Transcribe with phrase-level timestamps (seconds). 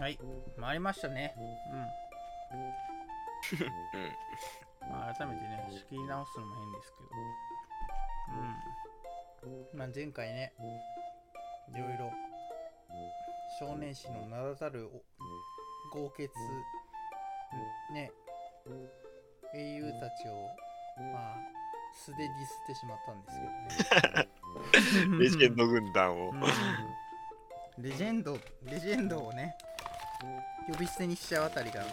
[0.00, 0.18] はい、
[0.58, 1.34] 回りましたね。
[1.70, 1.80] うん。
[4.90, 7.02] まあ、改めてね、仕切り直すのも変ですけ
[9.44, 9.50] ど。
[9.50, 9.78] うん。
[9.78, 10.54] まあ、前回ね、
[11.68, 12.10] いろいろ、
[13.58, 15.02] 少年誌の名だたるお
[15.92, 16.30] 豪傑、
[17.92, 18.10] ね、
[19.52, 20.48] 英雄たちを、
[21.12, 21.36] まあ、
[21.92, 24.28] 素でディスってしまったんですけどね。
[25.20, 26.30] レジェンド軍団を。
[26.30, 26.40] うん
[27.82, 29.56] レジェンド、レジェンドをね、
[30.70, 31.88] 呼び捨てにしちゃうあたりが、まあ、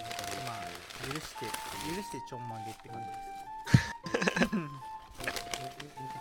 [1.08, 1.46] 許して、
[1.96, 4.58] 許してちょんまげって感じです。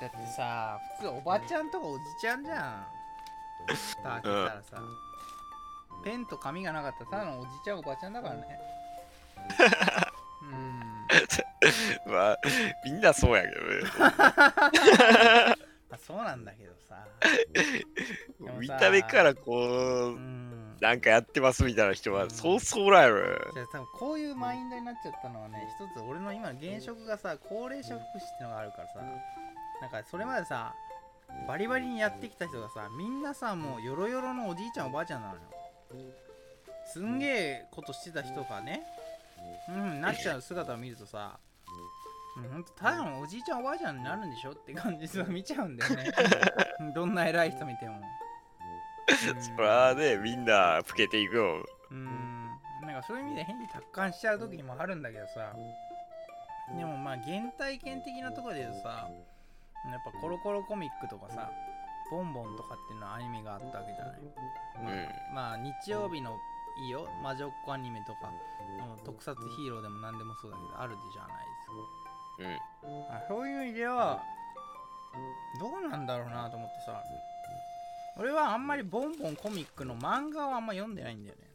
[0.01, 2.87] だってさ、普通おばちゃんとかおじちゃんじゃん。
[3.67, 4.83] 蓋開けたらさ、
[6.05, 8.61] ペンと紙がなかったらただのおじちゃんおばちゃんだからね。
[10.43, 11.07] うん。
[12.13, 12.39] まあ、
[12.85, 13.83] みんなそうやけどね。
[15.91, 17.07] あそうなんだけどさ
[18.59, 20.26] 見た目からこうう、ん。
[20.87, 22.31] なんかやってますみたいな人は、うん。
[22.31, 23.27] そうそうらやろ。
[23.53, 29.01] じゃあ多分こういうマインドになっちゃったのはね一つ俺の今の現職がさ高齢者福祉ってのがあるからさ
[29.81, 30.73] なんかそれまでさ
[31.49, 35.41] バリバリにやってきた人がさみんなさもうヨロヨロのおじいちゃんおばあちゃんなのよ。
[36.87, 38.85] すんげえことしてた人がね
[39.69, 40.01] うん。
[40.01, 41.37] なっちゃう姿を見るとさ
[42.37, 46.13] うん、ほんとただのおじいちゃんおばあちゃんになるんでしょって感じでさ見ちゃうんだよね。
[46.79, 48.26] う んどんな偉い人見ても、うん
[49.57, 51.65] そらね、みんな老けていくよ。
[51.91, 52.51] うん。
[52.83, 55.53] なんかそういう意味で変に達観しちゃう時もあるんだけどさ。
[56.75, 59.09] でもまあ原体験的なところで言うとさ
[59.87, 61.49] やっぱコロコロコミックとかさ
[62.11, 64.21] ボンボンとかっていうのはアニメがあったわけじゃない、
[65.31, 65.63] まあうん。
[65.63, 66.37] まあ日曜日の
[66.83, 67.09] いいよ。
[67.23, 68.33] 魔女っ子アニメとか
[68.83, 72.91] うん特撮ヒーローでも何でもそうだけどあるじゃないですか。
[72.91, 73.17] うん。
[73.17, 74.23] あそういう意味では
[75.61, 77.01] どうなんだろうなと思ってさ
[78.19, 81.47] 俺はあんまりボンボンコミックの漫画はあんま読んでないんだよね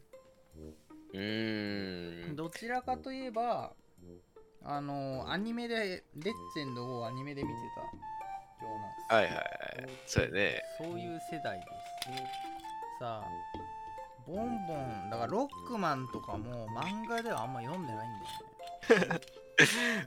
[1.14, 2.36] うーん。
[2.36, 3.72] どちらかといえば
[4.64, 7.88] あのアニメでレッツェンドをアニメで見てたよ
[9.10, 9.44] うなはいはいはい。
[10.06, 10.62] そうやね。
[10.78, 13.24] そういう世代ですさあ
[14.26, 18.12] ボンボンだからロックマンとかも漫画ではあんま読んでないん
[18.88, 19.20] だよね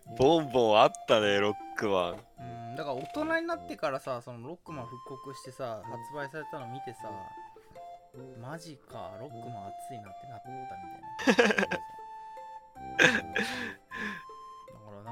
[0.17, 2.13] ボンボンあったね、ロックマン。
[2.39, 7.09] うんだから大人になってからさそのロックマン復刻してさ発売されたの見てさ
[8.41, 10.57] マジかロックマン熱いなってなったみ
[11.35, 11.85] たいな。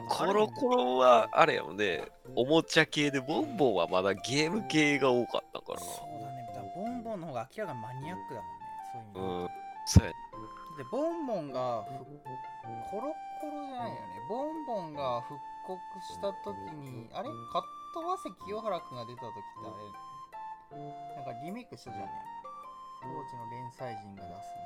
[0.09, 2.03] コロコロはあれやもんね、
[2.35, 6.49] おもちゃ系で、ボンボンはまだゲーム系が多かったからそうだね。
[6.55, 8.63] だボンボンの方が明らかにマニアックだもんね
[9.13, 9.43] そういう意味。
[9.43, 9.49] うん。
[9.85, 10.11] そうや。
[10.77, 11.89] でボンボンがふ
[12.89, 13.99] コロコロじゃないよね。
[14.29, 15.79] ボンボンが復刻
[16.11, 17.29] した時にあれ？
[17.51, 17.63] カッ
[17.93, 19.71] トバセ清原くんが出た時ってあ
[20.75, 20.83] れ？
[21.15, 22.11] なんかリメイクしたじゃんね
[23.01, 24.65] 当時の連載人が出すみ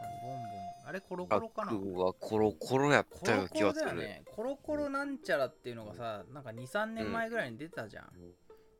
[0.00, 0.22] たいな。
[0.22, 0.88] ボンボン。
[0.88, 1.70] あれコロコロかな？
[1.72, 4.00] くんはコロコロやっコたようなロコロ気がする。
[4.00, 4.22] ね。
[4.34, 8.04] コロコロなんちゃらっていうのがさなんか23年前ぐらいに出たじゃん、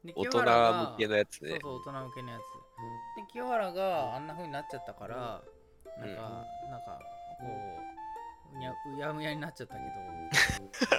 [0.05, 1.51] で大人向けのやつね。
[1.51, 2.41] そうそう大人向けのやつ。
[3.17, 5.43] で清原があんな風になっちゃったから
[5.99, 6.71] なんか、うん。
[6.71, 6.99] なんか
[7.41, 7.47] こ
[8.53, 9.87] ううにゃうやむやになっちゃったけど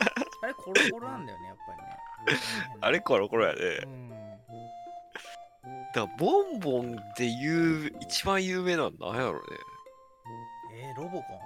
[0.46, 2.40] あれコロコロなんだよねやっぱりね
[2.82, 3.88] あれコロコロやねう。
[3.88, 9.40] んだからボンボンっていう一番有名なのなんやろね。
[10.76, 11.40] えー、ロボコン？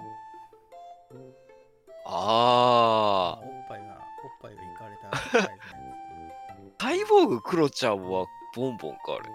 [2.04, 6.82] あおっぱいがおっぱいがいかれた サイズのやー。
[6.82, 9.30] サイボーグクロちゃんはボンボンかあれ。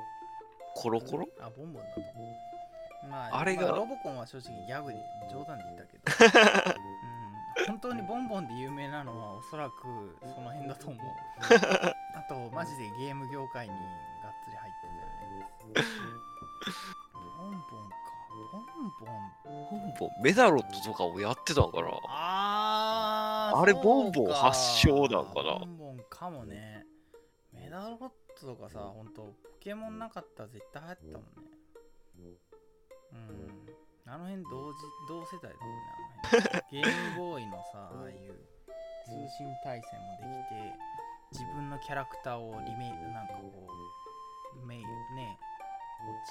[0.75, 1.25] コロコロ？
[1.25, 4.99] つあボンボンだと思うまああれがまロボコンは正直ギャグで
[5.31, 6.94] 冗談で言ったけどうん
[7.67, 10.99] 本当にボンボンで有名なのはおそらくその辺だと思う。
[12.15, 14.93] あとマジでゲーム業界にがっつり入ってたよ
[15.33, 15.85] ね。
[17.37, 17.95] ボンボンか。
[18.51, 18.63] ボン
[18.99, 19.69] ボン。
[19.69, 20.09] ボンボン。
[20.21, 25.21] メダロットとかをやってたんかなあーあれボンボン発祥な。
[25.21, 25.43] んか。
[25.43, 26.85] なボンボンかもね。
[27.53, 31.51] メダロットとかさほんとポケモンなかったら絶対流行ってたもんね。
[33.13, 38.33] うんあの辺同時同世代だもんねあの辺ゲームボーイのさああいう
[39.05, 40.73] 通信対戦もできて
[41.31, 43.67] 自分のキャラクターをリメイクなんかこ
[44.61, 45.37] うメイね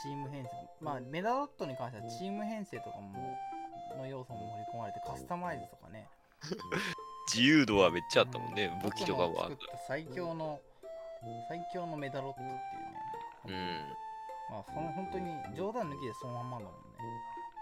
[0.03, 0.51] チーム編成
[0.81, 3.13] まあメダロットに関してはチーム編成とかも
[3.99, 6.09] の要素も盛り込まれてカスタマイズとかね
[7.33, 8.71] 自由度はめっちゃあったもんね。
[8.83, 10.61] うん武器とかもあっ僕の作った最強の
[11.49, 12.61] 最強のメダロットっていうね
[13.43, 13.49] た。
[13.49, 13.81] うん。
[14.51, 16.79] まあその本当に冗談抜きでそのまんまだもんね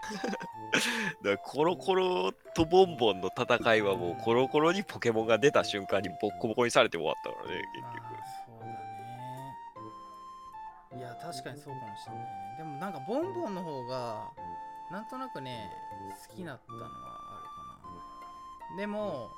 [1.23, 8.13] だコロコロとボンボンの戦いはもうコロコロにポケモンが出た瞬間にボッコボコにされて終わったからね、まあ結局。
[8.45, 8.65] そうだ
[10.97, 10.99] ね。
[10.99, 12.23] いや確かにそうかもしれない。
[12.23, 14.31] ねでもなんかボンボンの方が
[14.91, 15.71] なんとなくね
[16.29, 18.77] 好きだったのはあるかな。
[18.77, 19.31] でも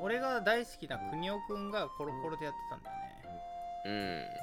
[0.00, 3.06] 俺が大好きな国尾くんがコロコロでやってたんだよね。
[3.84, 3.88] う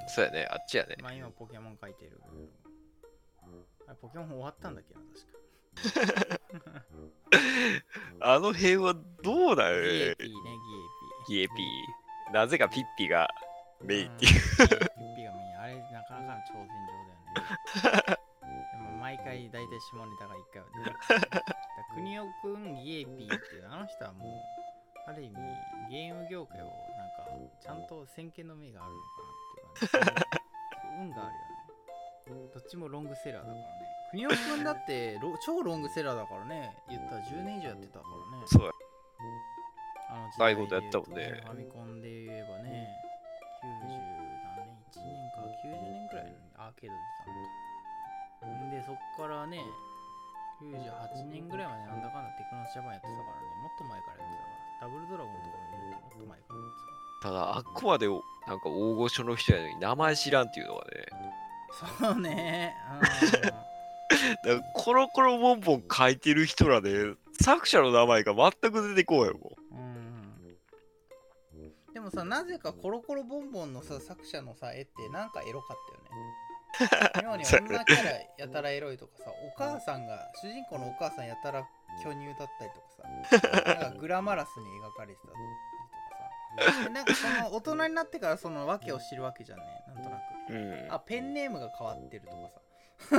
[0.06, 0.96] ん、そうやね、あっちやね。
[1.02, 2.22] まあ今ポケモン書いてる
[3.88, 5.02] あれポケモン終わったんだっけな
[5.76, 6.22] 確
[6.64, 6.80] か。
[8.22, 10.34] あの辺はどうだよギエねピーね
[11.28, 12.34] ギエピー。
[12.34, 13.30] なぜかピッピが
[13.86, 14.32] ギエピーメインっていう。
[14.32, 14.38] うん。
[14.38, 15.60] ギエピーがメイン。
[15.60, 16.94] あれなかなかの挑戦状
[17.84, 18.18] だよね。
[18.74, 21.44] でも毎回大体下ネタが一回は出てくる。
[21.96, 24.30] 国尾くんギエピーっていうあの人はもう
[25.10, 25.36] ある意味
[25.90, 27.28] ゲーム業界をなんか
[27.62, 30.40] ちゃんと先見の明があるのかなっていう感じ
[31.04, 31.53] 運があるよね
[32.28, 33.64] どっちもロングセラーだからね
[34.12, 38.72] 国尾くんだってロ超ロングセラーだからね言ったら10年以上やってたからねそうや。
[40.14, 42.86] あの時長いことやったもんねファミコンで言えばね、
[43.66, 48.66] 90何年 ?1 年か90年くらいのアーケードでたのか。
[48.68, 49.64] んで、そっからね、
[50.62, 56.94] 98年ぐらいまでなんだかんだテクノスジャパンやってたからね、もっと前からやってたから、ダブルドラゴンとかももっと前からやって
[57.24, 61.33] ただ、あっこまでおなんか大御所の人やのに名前知らんっていうのがね。
[61.80, 62.06] た。
[62.06, 62.76] そうね。
[63.32, 63.52] だか
[64.46, 69.78] らコロコロボンボン書いてる人らで、作者の名前が全く出てこうよ、もうん。
[69.78, 70.34] うん
[71.94, 76.10] でもさ、なぜかコロコロボンボンのさ、作者のさ、絵ってなんかエロかったよね。
[77.22, 81.64] 妙に女キャラやたらエロいとかさ、お母さんが、主人公のお母さんやたら
[82.04, 85.34] 巨乳だったりとかさ、なんかグラマラスに描かれてたり
[86.64, 90.22] とかさ、でなんかその大人になってからその訳を知るわけじゃんね、なんとなく。
[90.50, 90.54] う。
[90.54, 90.88] うん。
[90.92, 92.62] あ、ペンネームが変わってるとかさ。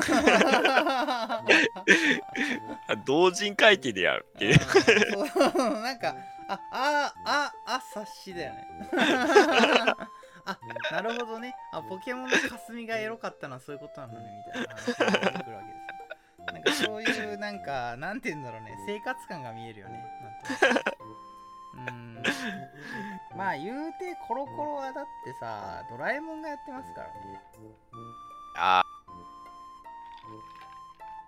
[2.88, 6.16] あ同人書いてでやるって なんか、
[6.48, 8.88] あ、あ、あ、あ、察しだよね。
[10.46, 10.58] あ、
[10.90, 11.54] なるほどね。
[11.72, 16.52] あ、ポケモンの霞がエロかったのはそういうことなのね、みたいな話が出てくるわけですよ。
[16.52, 20.04] なんかそういう、なんか、なんて言うんだろうね、生活感が見えるよね。
[20.22, 20.96] なんとなく
[21.76, 22.13] うん。
[23.36, 27.40] まあ言うて、コロコロはだってさ、ドラえもんがやってますからね。
[28.56, 28.82] あ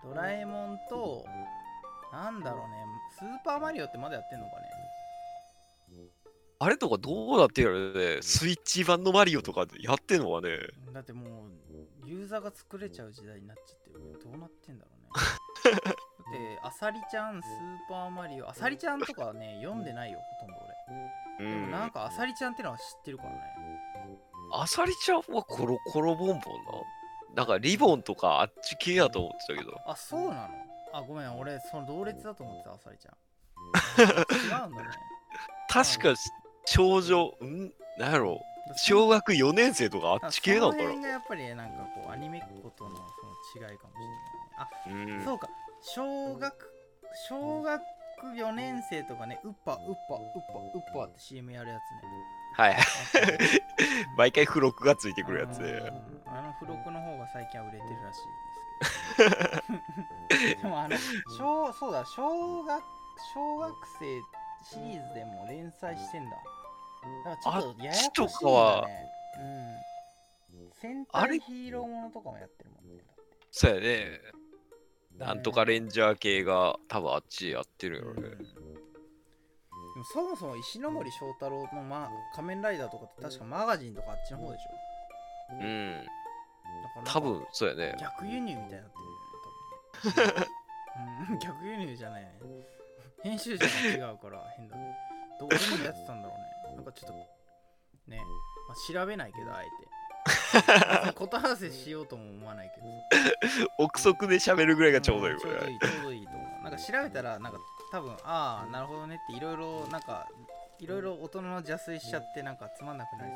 [0.02, 1.24] ドラえもんと、
[2.12, 2.84] なんだろうね、
[3.18, 4.66] スーパーマリオってまだやってんのかね。
[6.58, 10.56] あれとかどうなってるのね、スイッチ版のマリオとかでやってんのかね。
[10.92, 11.56] だってもう
[12.06, 17.48] ユーザーが作れちゃう時代になっちゃってるどうなってんだろうね だってあさりちゃんスー
[17.88, 20.65] パーマリオあさりちゃんとかはね読んでないよほとんど俺
[21.40, 21.70] うん。
[21.70, 23.38] なんかあさりちゃんってのは知ってるからね。
[24.52, 26.40] あさりちゃんはコロコロボンボンな。
[27.34, 29.78] なんかリボンとかあっち系やと思ってたけど。
[29.86, 30.48] あそうなの？
[30.94, 33.14] あごめん俺その同列だと思ってたあさりちゃん。
[34.62, 34.88] 違うんだね。
[35.68, 36.14] 確か
[36.64, 37.72] 少女、ん？
[37.98, 38.40] なんやろ？
[38.76, 40.82] 小学4年生とかあっち系なのかな？
[40.82, 45.16] その辺がやっぱりなんかこうアニメっ子とのその違いかもしれないね。
[45.16, 45.24] あうん。
[45.24, 45.48] そうか。
[45.82, 46.72] 小学
[47.28, 47.82] 小学
[48.22, 52.08] 4年生とかねウッパウッパウッパウッパって CM やるやつね。
[52.56, 52.76] はい。
[54.16, 55.62] 毎回付録がついてくるやつ。
[55.62, 55.72] で。
[55.72, 58.26] うんあの付録の方が最近は売れてるらしい
[59.18, 60.60] ですけど。
[60.62, 60.96] でもあの
[61.38, 62.84] 小そうだ小学
[63.34, 64.20] 小学生
[64.64, 66.36] シリーズでも連載してんだ。
[66.36, 69.06] だからちょっとややこしいんだあっちとかはね。
[69.38, 69.86] うん。
[70.72, 73.02] 戦隊ヒーローものとかもやってるもんね
[73.50, 74.20] そうやね。
[75.18, 78.10] なんとかレンジャー系が多分あっちやってるよね。
[78.14, 78.20] うん。
[78.20, 84.70] でもそもそも石ノ森章太郎の、ま、仮面ライダーとかって確かマガジンとかあっちの方でしょ。
[85.52, 85.60] うん。
[85.62, 86.08] だか
[86.96, 87.96] らなんか多分そうやね。
[87.98, 88.82] 逆輸入みたいになっ
[90.04, 90.44] てるよね多分。
[90.44, 90.48] ね、
[91.30, 92.32] うん、 逆輸入じゃないね。
[93.22, 93.64] 編集者
[93.98, 94.96] が違うから変だね。
[95.40, 96.76] どういうのやってたんだろうね。
[96.76, 97.36] なんかちょっと
[98.10, 98.22] ね、
[98.68, 99.70] まあ、調べないけどあえて
[100.52, 102.86] 別に答え合わせしようとも思わないけど。
[103.78, 105.52] 憶測で喋るぐらいがちょうどいいんこれ。
[105.52, 106.64] ちょうどいいちょうどいいと思う。
[106.64, 107.58] なんか調べたらなんか
[107.92, 110.28] 多分ああなるほどねっていろいろなんか
[110.78, 113.32] いろいろ大人の邪推しちゃってなんかつまんなくなり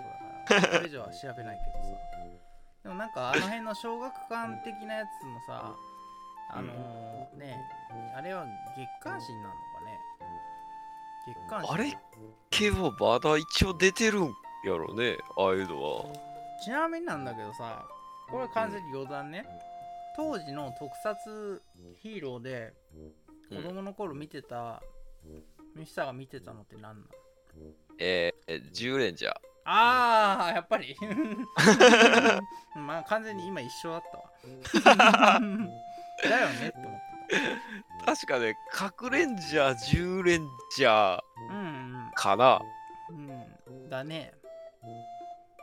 [0.48, 1.90] そうだからそれ以上は調べないけどさ。
[2.82, 5.74] でもなんかあの辺の小学館的なやつもさ
[6.52, 7.56] あのーね
[8.16, 9.98] あれは月刊誌になるのかね。
[11.26, 11.72] 月刊誌。
[11.72, 11.98] あれ？
[12.50, 16.29] 系はまだ一応出てるんやろね、ああいうのは。
[16.62, 17.86] ちなみになんだけどさ
[18.30, 19.44] これは完全に余談ね、
[20.16, 21.62] 当時の特撮
[22.00, 22.72] ヒーローで
[23.48, 24.80] 子供の頃見てた、
[25.74, 27.00] ミシタが見てたのって何なの
[27.98, 29.32] えー、10レンジャー。
[29.64, 30.96] ああやっぱり。
[32.76, 35.40] まあ完全に今一緒だったわ。
[36.22, 37.10] だよねって思って
[38.06, 42.10] 確かね、核レンジャー、10レンジャーたうん。
[42.14, 42.62] かな。
[43.10, 43.30] うん。
[43.66, 43.88] うん。
[43.88, 44.32] だね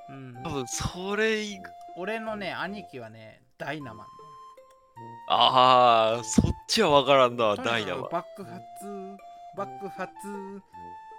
[0.09, 0.43] うん。
[0.43, 1.59] 多分それ以
[1.97, 4.07] 俺のね兄貴はねダイナマン。
[5.29, 8.01] ああ、そっちはわからんな、とにかくダイナマ。
[8.09, 8.61] 爆発
[9.55, 10.11] 爆発。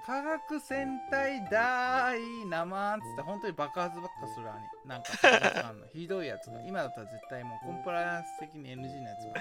[0.06, 5.86] 科学戦隊ダイナマンっつって本当に爆発ばっかするアニなんか特別感の。
[5.92, 6.62] ひどいやつが。
[6.62, 9.34] 今だったら絶対もうコンプライアンス的に NG のやつが。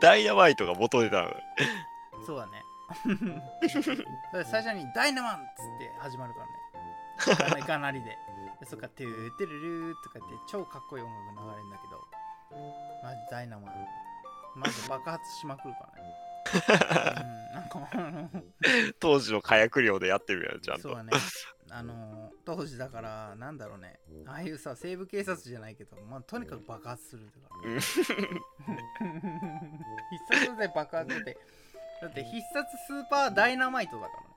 [0.00, 1.34] ダイナマイトが元ネタなの。
[2.26, 2.52] そうだね。
[4.50, 6.52] 最初にダイナマンっつって始まるからね
[7.66, 8.06] かなりで
[8.60, 12.00] でそっからトゥーテルルーとか言って超かっこいい音楽流れるんだけど
[13.02, 13.72] マジダイナマン
[14.54, 16.22] マジ爆発しまくるからね
[19.00, 20.82] 当時の火薬量でやってるやん、ちゃんと。
[20.82, 21.10] そうだね。
[21.70, 24.00] あのー当時だから、なんだろうね。
[24.26, 27.46] ああいうさ、西部警察じゃないけど、まあ、とにかく爆発するとか。
[27.64, 27.92] うん 必
[30.44, 31.38] 殺で爆発って。
[32.02, 34.31] だって必殺スーパーダイナマイトだからね。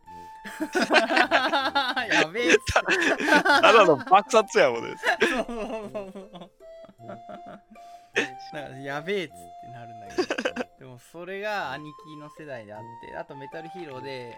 [2.13, 3.25] やべえっつって。
[3.43, 4.95] ただの爆殺やもんね。
[8.83, 10.25] やべえっつってなるんだけど。
[10.79, 14.37] でもそれが兄貴の世代であってあとメタルヒーローで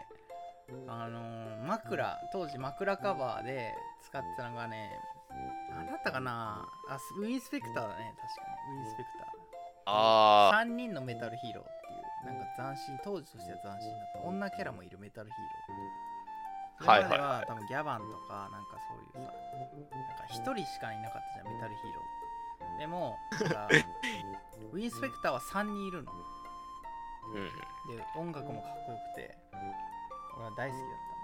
[0.87, 3.73] あのー枕当時枕カバーで
[4.03, 4.89] 使ってたのがね
[5.69, 6.67] 何だったかな。
[6.89, 9.27] あウィンスペクターだね確かにウィンスペクター。
[9.85, 11.76] あ3人のメタルヒーロー
[12.25, 15.87] なんか斬新当時としては斬新だった女キャラもいるメタルヒーロー
[16.79, 19.33] それまでは多分ギャバンとかなんかそういうさ
[19.91, 23.67] なんか一人しかいなかったじゃんメタルヒーローでもなんか
[24.73, 26.15] ウィンスペクターは3人いるのあ。
[27.33, 27.95] うん。
[27.97, 29.37] で音楽もかっこよくて
[30.35, 31.17] 俺は大好きだった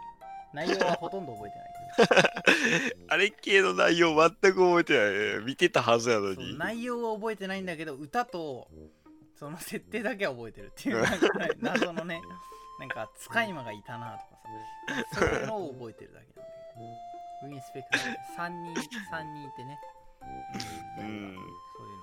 [0.53, 5.45] 内容はほとんど覚えてないけど あれ系の内容全く覚えてないね。
[5.45, 6.57] 見てたはずやのに。
[6.57, 8.67] 内容は覚えてないんだけど歌と
[9.35, 11.03] その設定だけは覚えてるっていう
[11.59, 12.21] 謎のね
[12.79, 15.19] なんか使い魔がいたなとかさ。
[15.19, 17.13] そういうのを覚えてるだけなんだけど。
[17.43, 19.79] ウィンスペクターで3人三人いてね。
[20.99, 21.39] うん、そういうの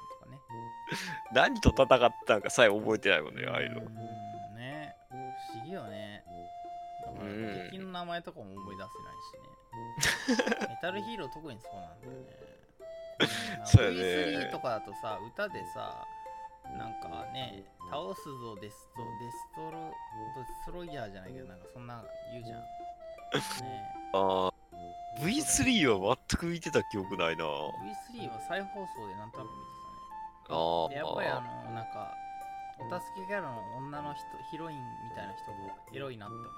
[0.09, 0.41] とかね。
[1.33, 3.81] 何と戦ったんかさえ覚えてないもんね、ああいうの。
[3.83, 4.57] うん。
[4.57, 4.95] ね。
[5.09, 6.25] 不思議よね。
[7.05, 10.67] だからうん敵の名前とかも思い出せないしね。
[10.69, 12.19] メタルヒーロー特にそうなんだよね。
[12.19, 13.97] うんそうやね。
[13.97, 16.07] V3 とかだとさ歌でさ
[16.79, 19.91] なんかね倒すぞデストデストロ
[20.37, 22.65] デストロイヤーじゃないけどなんかそんな言うじゃんね
[24.13, 24.53] ああ。
[25.21, 27.45] V3 は全く見てた記憶ないな。
[27.45, 29.71] V3 は再放送でなんとなく見て
[30.47, 30.89] たねああ。
[30.89, 31.35] でやっぱりあ
[31.67, 32.15] のなんか
[32.81, 34.83] お助けキャラの女の人ヒロインみ
[35.15, 35.59] たいな人が
[35.93, 36.49] エロいなって思っ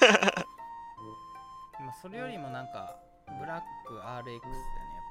[0.00, 0.46] た
[1.84, 2.96] まあそれよりもなんか
[3.38, 4.40] ブラック RX だよねやっ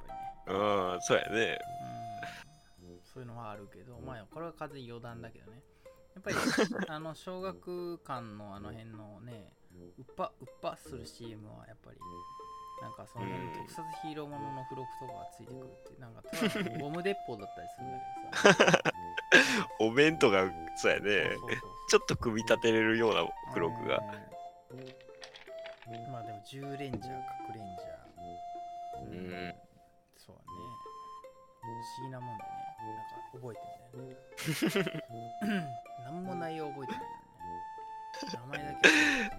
[0.08, 1.60] ぱりねうん、そうやね。
[3.10, 5.62] うんそういうのはあるけどまあこれは完全に余談だけどね
[6.16, 6.36] やっぱり
[6.88, 9.54] あの小学館のあの辺のね
[9.98, 11.98] うっぱうっぱする CM はやっぱり
[12.82, 18.00] なんかその辺の特撮ヒーローものの付録とかがついてくるってなんかただのゴム鉄砲だったりするんだ
[18.54, 18.94] けどさ
[19.80, 21.38] お弁当が、そうやね。
[21.90, 23.98] ちょっと組み立てれるような付録が。
[24.72, 29.12] うんまあでも10レンジャー、核レンジャー。
[29.12, 29.56] うん
[30.18, 30.48] そうだね。
[31.62, 32.59] 不思議なもんでね。
[33.34, 34.18] 覚えてんだよね。
[36.06, 37.02] 何も内容覚えてない。
[38.34, 38.90] 名前だけ。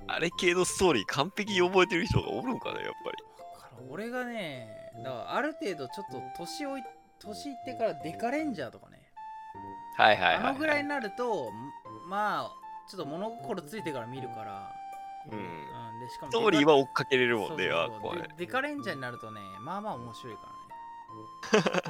[0.06, 3.16] あれ系のストーリー完璧に覚えてる人がおるんかね、やっぱり。
[3.88, 6.82] 俺がね、だからある程度ちょっと年をい
[7.18, 8.99] 年いってからデカレンジャーとかね。
[9.97, 11.50] はいはいはい、あのぐらいになると、
[12.09, 12.50] まあ、
[12.88, 14.73] ちょっと物心ついてから見るから。
[15.30, 15.38] うん。
[15.38, 18.28] うん、でしかもストーリーは追っかけれるもんね、そうそうそうで。
[18.38, 20.40] デカレンジャーになるとねまあまあ面白いか
[21.52, 21.89] らね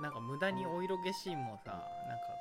[0.00, 1.84] なんか無駄にお色気シーンもさなんか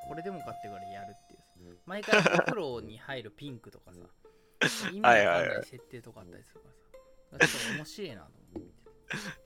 [0.08, 1.82] これでもかってからいやるっていうさ。
[1.86, 2.22] 毎回
[2.52, 4.00] 黒に入るピンクとかさ。
[4.92, 6.68] 意味わかんない設定とかあったりするか
[7.40, 7.54] らさ。
[7.54, 8.76] ちょっと面白いなと思って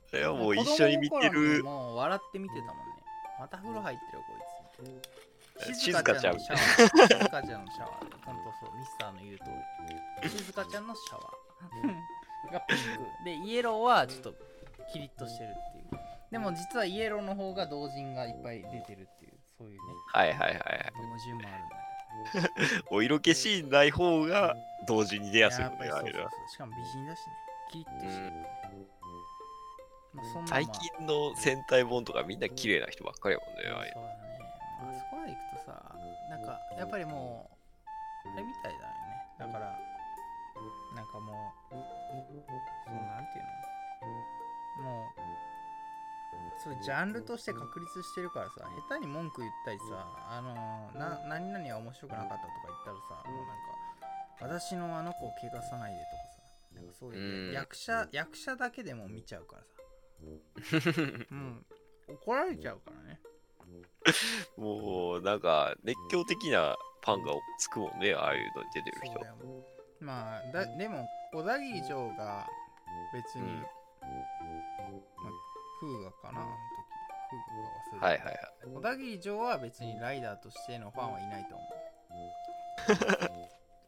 [0.10, 1.64] それはもう一緒に見てる。
[1.64, 3.04] もう笑って見てたもんね。
[3.40, 4.34] また風呂入ってるよこ
[5.70, 6.34] いつ静香ちゃん。
[6.34, 7.08] のシャワー。
[7.08, 8.26] 静香ちゃんのシャワー。
[8.26, 9.44] ほんとそうミスターの言う通
[10.24, 10.30] り。
[10.30, 11.50] 静香ちゃんのシャワー。
[12.52, 13.26] がピンク。
[13.26, 14.34] でイエローはちょっと
[14.92, 19.80] キリッとしてるっていうでも実はイエローの方が同人がいっぱい出てるっていうそういうね
[20.14, 20.58] はいはいはいはい。
[20.96, 21.80] 矛盾もあるんだ
[22.92, 24.56] お色気シーンない方が
[24.88, 26.30] 同時に出やすいもんね、やっぱりそうそうあれは。
[26.32, 27.26] そうしかも美人だしね
[27.72, 28.32] キリッとしてる、
[30.14, 34.20] まあそんな最まあ近の戦隊本とかみんな綺麗な人ばっかりやもんね、ああいうそうだね。
[34.82, 35.96] まあ、そこまで行くとさ、
[36.30, 38.96] なんか、やっぱりもう、あれみたいだよね。
[39.38, 39.78] だから、
[40.96, 43.46] なんかもう、そうなんていう
[44.82, 45.20] のもう、
[46.64, 53.46] そうジャンルとして確立してるからさ、下手に文句言ったりさ、あのーな、何々は面白くなかったとか言ったらさ、もう
[54.42, 57.54] なんか、私のあの子を怪我さないでとかさ、なんかそういう、うん。
[57.54, 60.88] 役者、役者だけでも見ちゃうからさ、
[61.32, 61.66] うん、
[62.10, 63.22] 怒られちゃうからね。
[64.58, 66.76] もうなんか熱狂的な
[67.06, 69.20] ファンがつくもんね、ああいうのに出てる人。
[70.02, 72.48] まあだでも小田切城が
[73.14, 73.62] 別に、うん。
[73.62, 75.32] まあ、
[75.80, 76.56] 空ガかなあの時
[77.48, 78.06] 空ガか忘れた。
[78.06, 78.36] はいはいはい。
[78.76, 81.70] 小田切城は別にライダーとしてのファンはいないと思う。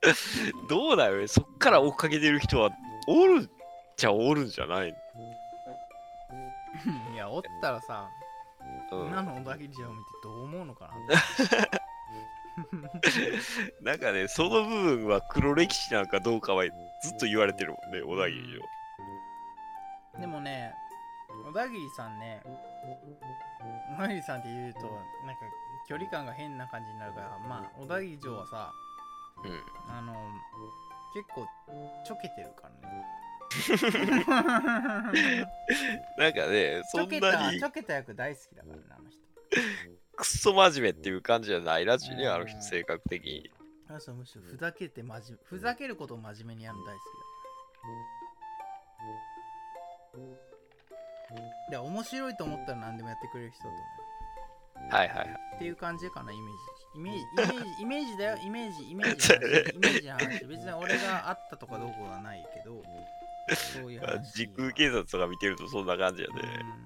[0.69, 2.69] どうだよね、そっから追っかけてる人は
[3.07, 3.47] おるっ
[3.95, 4.89] ちゃおるんじゃない
[7.13, 8.09] いやおったらさ、
[8.91, 10.93] の、うん、今の小田切城を見てどう思うのかな。
[13.81, 16.65] なんかね、その部分は黒歴史なんかどうかは
[17.01, 18.61] ずっと言われてるもんね、小田切城。
[20.19, 20.75] でもね
[21.51, 22.41] 小田切さんね
[23.97, 24.95] 小田切さんって言うとなんか
[25.89, 28.71] 距離感が変な感じになるからまあ小田切城はさ
[29.43, 29.51] うん。
[29.89, 30.13] あの
[31.13, 31.45] 結構
[32.05, 33.05] ちょけてるからね。
[36.17, 37.59] なんかね、ちそんなに。
[37.59, 39.19] ちょけた役大好きだからねあの人。
[40.15, 42.33] くっそ真面目っていう感じじゃないらしいね、うん。
[42.33, 43.51] あの人、性格的に。
[43.89, 47.05] あの人むしろふざけて真面目ふざけることを真面目にやるの大好き
[50.13, 50.50] だから
[51.69, 53.75] で面白いと思ったら何でもやってくれる人だと。
[54.75, 55.27] 思うはいはいはい。
[55.55, 56.81] っていう感じかなイメージ。
[56.93, 58.37] イメージイメージイメージだよ。
[58.37, 59.33] イメージイメージ
[59.75, 62.81] イメージの話別に俺があったとかどうこうはないけど。
[63.55, 66.41] そういうあ話時空警察とか見てるとそんな感じやね。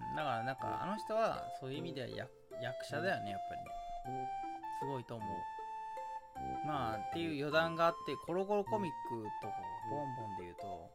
[0.10, 0.16] うん。
[0.16, 4.14] だからなんかあの人はそういう意味では役役者だよねやっぱり。
[4.14, 4.30] ね
[4.80, 5.28] すごいと思う。
[6.66, 9.54] まあっていう余談があってコロコロコミックとか
[9.90, 10.92] ボンボンで言うと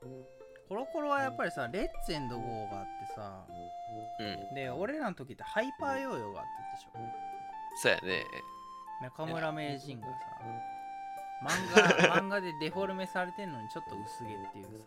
[0.70, 3.44] コロコロはやっぱりさレッツエンドゴーがあってさ
[4.20, 4.54] うん。
[4.54, 6.90] で俺らの時ってハイパーヨーヨーがあったでしょ
[7.82, 8.24] そうやね。
[9.02, 10.12] 中村名人がさ
[11.42, 14.84] 漫画 漫画でデフォルメされてんのにちょっと薄毛っていう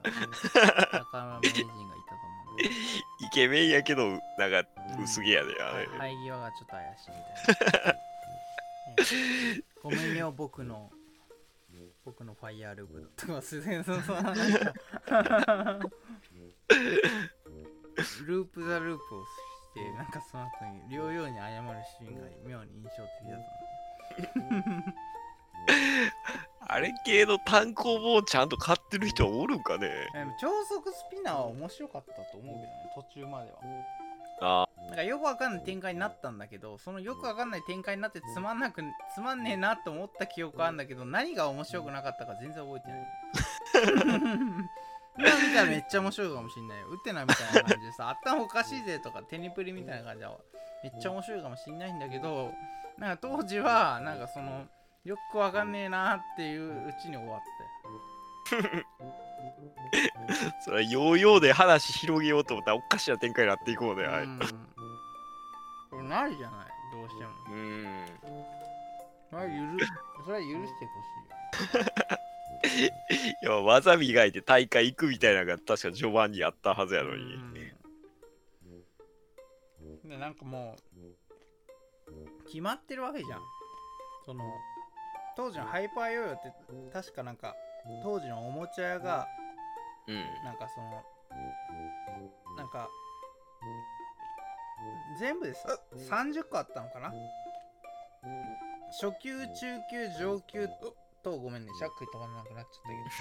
[0.53, 2.61] さ中村名人がいたと思う
[3.25, 4.63] イケメンやけど、なんか
[5.01, 5.87] 薄毛やで、あれ。
[5.87, 7.93] 生え際がちょっと怪しいみたいな。
[7.93, 7.99] ね
[9.81, 10.91] ごめんよ、僕の。
[12.05, 14.17] 僕のファイヤー ループとか、すげえ、そうそう、
[18.25, 19.29] ループ・ザ・ループをし
[19.73, 21.67] て、なんかその後に、両用に謝る
[21.99, 23.53] シーンが妙に印象的だった
[26.67, 29.89] あれ系の単行本をちゃんと買ってる人はおるんかね？
[30.39, 33.59] 超速スピナーは面白かったと思うけどね、途中までは。
[34.41, 38.83] あなんかよくわかんない展開になったんだけど、そのよくわかんない展開になってつまんなく、
[39.15, 44.69] つまんねえなと思った記憶あるんだけど、何が面白くなかったか全然覚えてない。
[45.15, 46.87] 今見たらめっちゃ面白いかもしんないよ。
[46.87, 50.27] 打ってないみたいな感じでさ、頭おかしいぜとか、テニプリみたいな感じで、
[50.83, 52.51] めっちゃ面白いかもしんないんだけど、
[52.97, 54.65] なんか当時は、なんかその、
[55.03, 58.85] よくわかんねえなっていううちに終わって。
[60.63, 64.25] それはヨーヨーで話広げようと思ったらおかしな展開になっていこうね、あれ。
[64.25, 64.39] うん。
[64.39, 64.45] こ
[65.97, 67.31] れないじゃない、どうしても。
[67.49, 67.87] うん。
[69.29, 72.89] それは許それは許してほしいよ。
[73.43, 77.35] いや、技磨いて大会行くみたいなのが確か序盤にあったはずやのに。
[77.35, 77.53] うん
[80.05, 80.75] でなんかも
[82.07, 83.41] う決まってるわけじゃん
[84.25, 84.43] その
[85.35, 86.51] 当時のハイパーヨーヨーって
[86.93, 87.55] 確かなんか
[88.03, 89.42] 当時のおもちゃ屋がうん。
[90.43, 91.03] なんかその
[92.57, 92.89] なんか
[95.19, 95.77] 全部でさ
[96.09, 97.13] 30個あったのかな？
[99.01, 100.67] 初級中級上級
[101.23, 102.67] とごめんねしゃっくり止まらなくなっち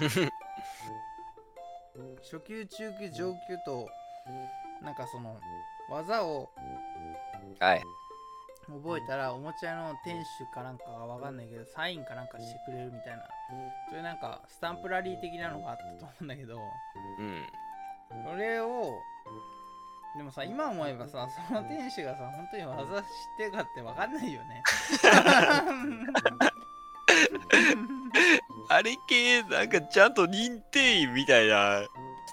[0.01, 0.31] ゃったけど。
[2.23, 3.87] 初級中級上級と
[4.81, 5.39] なんかその
[5.89, 6.49] 技を
[7.59, 7.83] はい。
[8.81, 13.23] 覚えたらおもちゃの店主かなんかがわかんないけどサインかなんかしてくれるみたいな
[13.89, 16.59] そういうなんかスタンプラリー的なのがあったと思うんだけど
[17.19, 17.45] うん。
[18.25, 18.99] それを
[20.17, 23.07] でもさ今思えばさその店主がさ本当に技知っ
[23.37, 24.63] てるかってわかんないよね
[28.69, 31.83] あれ系、なんかちゃんと認定員みたいな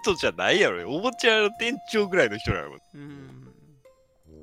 [0.03, 0.85] 人じゃないやろね。
[0.85, 2.79] おもちゃの店長ぐらいの人なの。
[2.95, 3.41] うん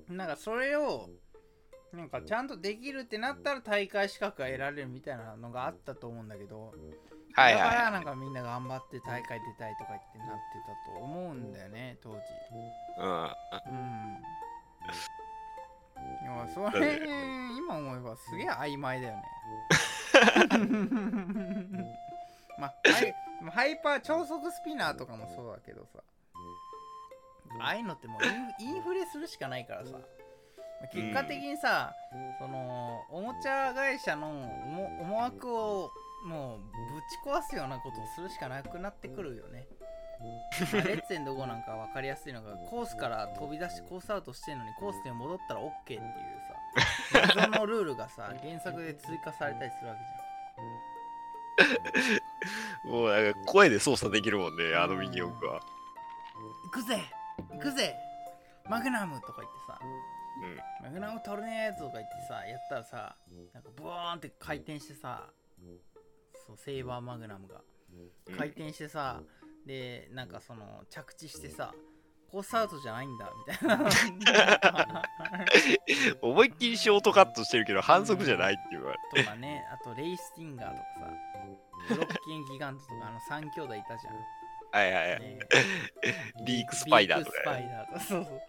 [0.10, 1.10] なんかそれを
[1.94, 6.74] なんかちゃんとできるってなったら大会資格が得られるみたいなのがあったと思うんだけど
[7.34, 10.34] はいだからはなんかみんな頑張って大会出たいとか言ってなって
[10.92, 12.16] たと思うんだよね当時。
[12.18, 12.22] い。
[13.00, 13.14] うん。
[13.14, 14.18] うん。
[16.24, 17.00] いやそれ
[17.58, 19.24] 今思えばすげえ曖昧だよね。
[22.60, 23.14] まあハイ
[23.52, 26.04] ハイパー超速スピナーとかもそうだけどさ。
[27.60, 29.98] ああいうのってもうインインフレするしかないからさ
[30.94, 31.94] 結果的にさ、
[32.40, 35.92] そのおもちゃ会社の思思惑を
[36.26, 36.60] もう
[36.94, 39.68] ぶち壊すようなことをするしかなくなってくるよね
[40.74, 46.02] まあレッツエンドゴーなんか分かりやすいのがコースから飛び出してコースアウトしてるのにコースに戻ったら OK っていう
[47.14, 50.00] さ謎のルールがさ原作で追加されたりするわけ
[52.04, 55.56] じもうなんか声で操作できるもんね、あのミニ四駆は。
[55.56, 55.62] ゃん
[56.66, 57.02] 行くぜ
[57.52, 57.96] 行くぜ
[58.70, 59.80] マグナムとか言ってさ
[60.84, 63.16] マグナム取るねーとか言ってさやったらさ
[63.54, 65.30] なんかブワーンって回転してさ
[66.46, 67.62] そうセイバーマグナムが
[68.28, 68.36] うん。
[68.36, 69.22] 回転してさ、
[69.66, 71.74] でなんかその着地してさ
[72.30, 75.04] コースアウトじゃないんだみたいな
[76.22, 78.94] 思いっきりショートカットしてるけど、反則じゃないっていうか。
[79.16, 81.08] とかねあとレイスティンガーとかさ
[81.90, 84.16] ブロッケンギガントとかあの3兄弟いたじゃん、
[84.72, 85.22] はいはいはい。
[85.22, 85.40] ね、
[86.46, 88.42] ビークスパイダーとかビークスパイダーとかそうそう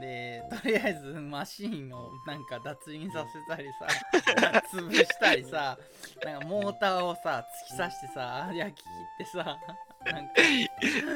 [0.00, 5.78] でとりあえずマシーンをなんか脱輪させたりさ 潰したりさ
[6.24, 9.58] なんかモーターをさ突き刺してさ焼き切ってさ
[10.04, 10.32] なんか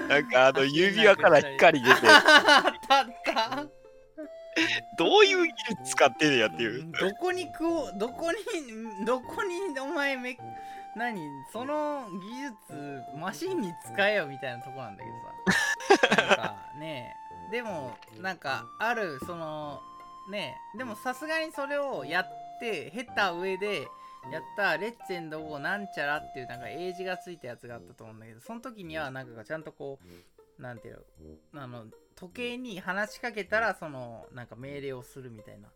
[0.08, 3.66] なんかあの指輪から光出て、 たあった。
[4.96, 6.90] どういう技術使ってんねやっていう。
[6.92, 8.38] どこに食おうどこに
[9.04, 10.36] どこにお前め
[10.96, 11.20] 何
[11.52, 16.26] その技術マシンに使えよみたいなとこなんだけどさ。
[16.26, 19.80] なんかねえでもなんかあるその
[20.30, 23.88] ねえでもさすがにそれをやって経た上で
[24.30, 29.98] やったレッツエンドゴーなんちゃらっていうなんか英字がついたやつがあったと思うんだけどその時にはなんかちゃんとこ
[30.58, 31.04] うなんていう
[31.54, 31.84] のあの
[32.16, 35.68] 時計に話しかけたらそのなんか命令をするみたいな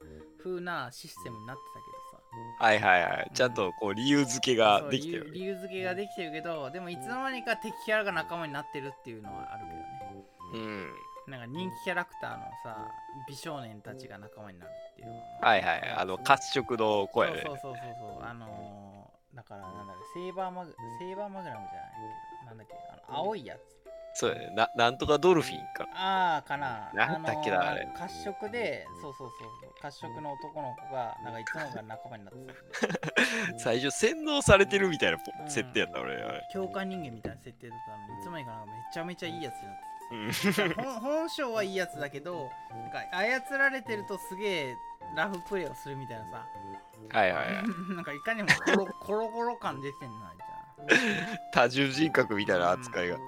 [0.43, 2.65] 風なシステムになってたけどさ。
[2.65, 3.31] はいはいはい。
[3.33, 5.31] ちゃんとこう理由付けができてる。
[5.33, 10.67] 理由理由付けができてるけどでもいつの間にか敵キャラが仲間になってるっていうのはあるけどね。
[10.67, 10.93] うん。
[11.29, 12.89] なんか人気キャラクターのさ
[13.29, 15.95] 美少年たちが仲間になるっていうのははいはい。
[15.97, 17.53] あの、褐色の声ねそ。
[17.53, 21.93] うそうそうそうあのー、だからなんだろうセーバーマグセーバーマグナムじゃない
[22.41, 22.75] けどなんだっけ
[23.09, 23.61] あの青いやつ
[24.15, 24.55] そうやね。
[24.55, 25.89] ななんとかドルフィンか。
[25.95, 32.53] ああかななんだっけなあれ褐色でそうそうそうそう褐色の男の子がなんかいつもが仲間になって
[33.53, 36.15] た 最初洗脳されてるみたいなポうん設定やった俺。
[36.23, 39.92] あれ共感人間みたいな設定だったのにいつの間にかなめちゃめちゃいいやつになって。
[40.77, 44.77] 本本性はいいやつだけどなんか操られてるとすげえ
[45.17, 46.47] ラフプレーをするみたいなさ
[47.11, 47.65] はいはいはい。
[47.95, 50.33] なんかいかにもコロコロコロ感出てんな
[50.87, 53.19] みたいな 多重人格みたいな扱いが。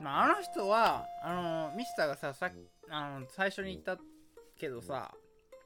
[0.00, 2.50] まあ、あの人はあのミスターがささ
[2.90, 4.02] あの最初に言った
[4.58, 5.14] けどさ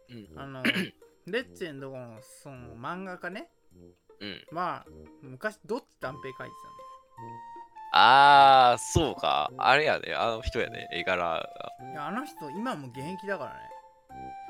[0.08, 0.38] うん。
[0.38, 0.62] あの
[1.26, 3.50] レッツエンドのその漫画家ね
[4.20, 4.46] うん。
[4.50, 4.86] まあ
[5.22, 6.56] 昔どっち断平書いてたんだよ
[7.98, 9.50] あー、そうか。
[9.58, 10.14] あれやね。
[10.14, 10.88] あの人やね。
[10.92, 11.72] 絵柄が。
[11.92, 13.60] いやあの人今も現役だからね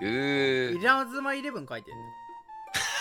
[0.01, 0.79] うー。
[0.79, 1.97] 稲妻イレブン書いてる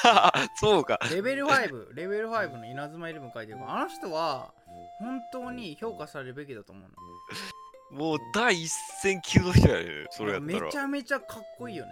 [0.56, 1.00] そうか。
[1.12, 4.54] レベル5 レベル5の稲妻イレブン書いてるからあの人は
[5.00, 6.96] 本当に評価されるべきだと思うの
[8.00, 10.06] もう第一線級の人やね。
[10.12, 10.78] それやったらめち。
[10.78, 11.92] ゃめちゃかっこいいよね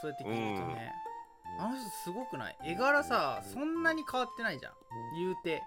[0.00, 0.92] そうやって聞くとね、
[1.58, 2.56] あの人すごくない？
[2.64, 4.72] 絵柄さそんなに変わってないじゃん
[5.18, 5.62] 言うて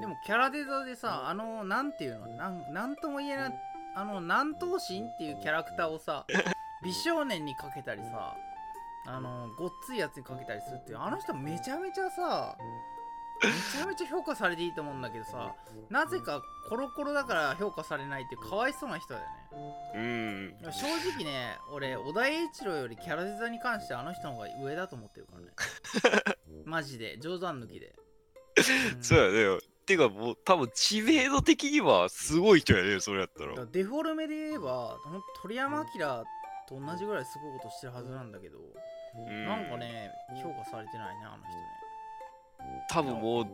[0.00, 2.26] でもキャラデザでさあのなんていうの？
[2.28, 3.54] なんなんとも言えない
[3.94, 6.26] あの南東神っていうキャラクターをさ
[6.82, 8.36] 美少年にかけたりさ
[9.06, 12.56] あのごっついやつにかけたりするっていうあの人めちゃめちゃさ
[13.42, 15.54] めちゃめちゃ評価されていいと思うんだけどさ
[15.90, 19.44] なぜかコロコロだから評価されないっていうかわいそうな人だよね。
[19.94, 19.98] う
[20.68, 20.72] ん。
[20.72, 26.36] 正直ね俺小田栄一郎よりキャラデザに関してあの人の方が上だと思ってるからね。
[26.64, 27.18] マジで。
[27.18, 27.94] 冗談抜きで、
[28.98, 29.02] ん。
[29.02, 29.73] そうやね。
[29.84, 33.00] てかもう多分知名度的にはすごい人やね。
[33.00, 34.96] それやったらデフォルメで言えば
[35.42, 35.84] 鳥山明
[36.66, 40.10] と同じぐらいすごいことしてるはずなんだけど、うんなんかね
[40.42, 43.46] 評価されてないねあの人ね多分もう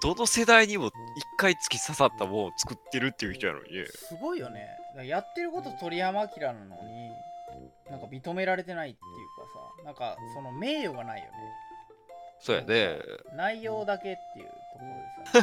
[0.00, 0.92] どの世代にも一
[1.38, 3.86] 回突き刺さったものを作ってるっていう人やのにね。
[3.86, 4.68] すごいよね
[5.04, 7.10] やってること鳥山明なのに
[7.90, 11.30] なんか認められてないっていうかさなんかその名誉がないよね
[12.40, 12.98] そうやね。
[13.34, 14.88] 内容だけっていうところ
[15.34, 15.40] で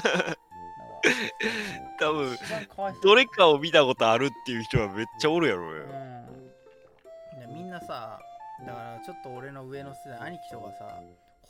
[2.38, 5.80] さなんか多分どれかを見たことあるっていう人はめっちゃおるやろね。
[7.36, 8.20] うんでみんなさ
[8.66, 11.00] だからちょっと俺の上の世代兄貴とかさ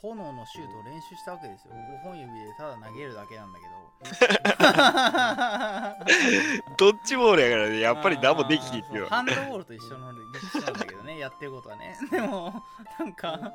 [0.01, 3.75] 炎のシュートを練習したわけですよ5本指でただ投げるだけなんだけど
[6.91, 9.05] どっちも俺やからね、やっぱり何もできひんっていう。
[9.07, 12.61] ハンドボールと一緒の力士なんだけどねやってることはねでも
[12.99, 13.53] なんか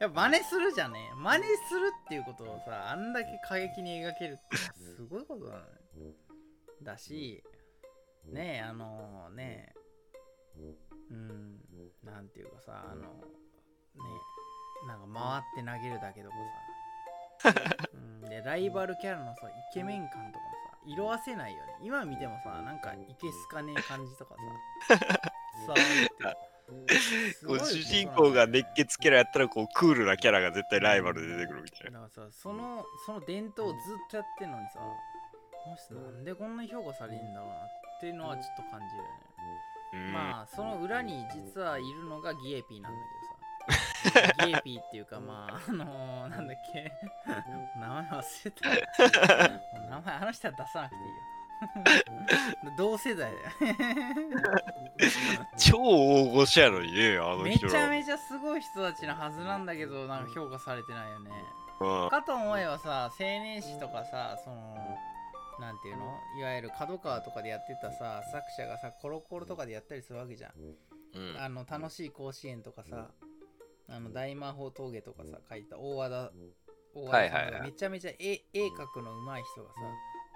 [0.00, 5.66] や真似するじゃんね真似するっていうことをさあんだけ過激に描けるってすごいことなのよ。
[6.82, 7.44] だし
[8.24, 9.74] ねえあのね
[10.56, 10.74] え
[11.10, 11.60] うん
[12.02, 13.08] なんていうかさあのね
[14.84, 21.74] えなんか回って投げるだけとかさ、うん、でライバルキャラのさイケメン感とかもさ色あせないよね。
[21.82, 24.34] 今見てもさなんかいけすかねえ感じとか
[24.88, 25.20] さ
[25.58, 26.49] 伝わるっていう
[27.46, 32.00] こう主人公が熱血キャラやったらこうクールなキャラが絶対ライバルで出てくるみたいな。
[32.00, 33.80] だからさそのその伝統をずっ
[34.10, 34.78] とやってんのにさ
[35.64, 39.10] この人なんでこんな評価されるんだろうなっていうのはちょっと感じるよね、
[39.92, 40.12] うん。
[40.12, 43.30] まあその裏に実はいるのがギエピーなんだけどさ。
[44.46, 46.92] ギエピーっていうかまあ あのー、なんだっけ。
[47.78, 49.80] 名前忘れた。
[49.88, 51.14] 名前あの人は出さなくていいよ
[52.76, 53.50] 同世代だよ。
[55.58, 57.58] 超大御所やのにね、あのめ。
[57.58, 61.30] ちゃめちゃすごい人たちのはずなんだけどなんか評価されてないよね。
[61.80, 62.08] うん。
[62.10, 64.76] かと思えばさ青年誌とかさその
[65.58, 66.18] なんていうの？
[66.38, 70.52] いわゆる角川とかでやってたさ作者がさコロコロとかでやったりするわけじゃん、
[71.14, 71.36] うん。
[71.38, 73.10] あの楽しい甲子園とかさ
[73.88, 76.30] あの大魔法峠とかさ書いた大和田
[76.94, 77.52] 大和田さんはいはいはい。
[77.52, 79.80] がめちゃめちゃ絵絵描くの上手い人がさ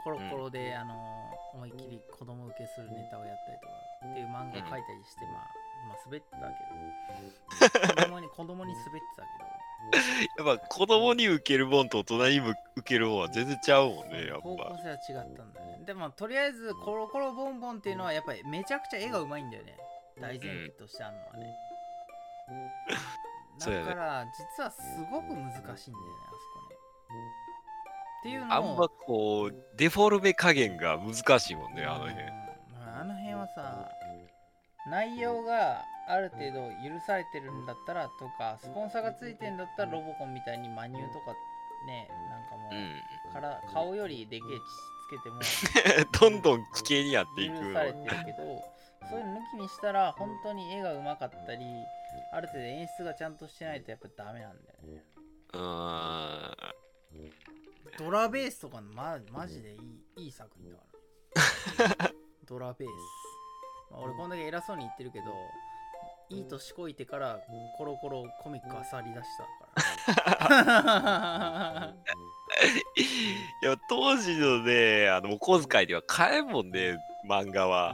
[0.04, 0.94] コロコロで、あの
[1.54, 3.72] 思いっきり子供受けするネタをやったりとか
[4.10, 7.96] っていう漫画を描いたりして、まあまあ滑ったけど。
[8.04, 10.44] 子供に子供に滑ってたけど。
[10.48, 14.40] やっぱ子供に受けるもんと大人にも受けるもんは全然ちゃうもんね、やっぱ。
[14.42, 15.84] 方向性は違ったんだよね。
[15.84, 19.76] でもとりあえずコロコロボンボンっていうのはやっぱりめちゃくちゃ絵がうまいんだよね。
[20.20, 21.56] 大前提としてあるのはね、
[23.58, 23.86] そうやね。
[23.86, 27.43] だから実はすごく難しいんだよねあそこね
[28.24, 32.14] っていうあのをんまこう、デフォルメ加減が難しいもんね、あの辺。
[32.14, 32.28] うん
[32.72, 33.90] まああの辺はさ
[34.88, 41.32] 内容がある程度許されてるんだったらとかスポンサーがついてんだったらロボコンみたいにマニューとか
[41.86, 43.32] ねなんかもう、うん。
[43.32, 44.62] から顔よりでけえ血
[45.06, 48.64] つけても どんどん危険になっていく許されてるけど
[49.10, 51.66] そういうの抜きにしたら本当に絵がうまかったり
[52.32, 55.04] ある程度演出がちゃんとしてないとやっぱダメなんだよね
[55.52, 56.74] うーん。
[57.98, 59.76] ドラベースとかまマジでい
[60.16, 60.84] いいい作品だか
[61.98, 62.10] ら。
[62.46, 62.92] ドラベース、
[63.90, 65.24] まあ、俺こんだけ偉そうに言ってるけど
[66.30, 67.40] いい年こいてから
[67.76, 69.44] コロコロコミック漁り出した
[70.46, 71.94] から。
[72.96, 76.96] いや、当時のね、あの、お小遣いでは買えんもんね、
[77.28, 77.92] 漫画は。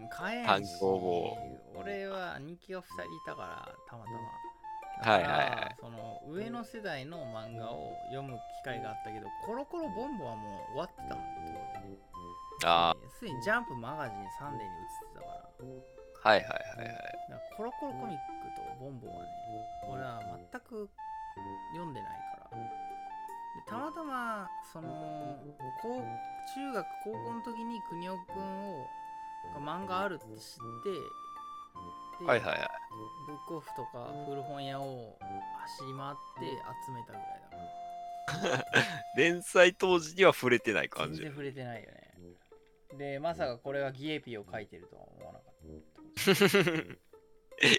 [0.00, 0.46] うん買えんし。
[0.46, 1.62] 単行本。
[1.74, 4.18] 俺は兄貴が2人いたからたまたま
[5.00, 11.52] はいはいはいその上の世代の漫画を読む機会があったけどコロコロボンボはもう終わってたもんね
[12.64, 15.32] あすでにジャンプマガジンサンデーに映ってたから
[16.22, 16.96] あ、はいはいはいはい。
[17.30, 19.28] だからコロコロコミックとボンボはね
[19.90, 20.88] 俺は全く
[21.74, 22.70] 読んでないからで
[23.68, 25.38] たまたまその
[25.82, 26.00] 高
[26.54, 28.86] 中学高校の時に邦夫くんを
[29.54, 30.90] が漫画あるって知って
[32.24, 32.68] ではいはいはい。
[33.26, 35.18] ブックオフとか古本屋を
[35.60, 38.64] 走り回って集めたぐらいだから。
[39.16, 41.22] 連載当時には触れてない感じ。
[41.22, 41.32] 全然。
[41.32, 42.12] 触れてないよね
[42.96, 45.72] でまさかこれがギエピを書いてるとは思わなかった。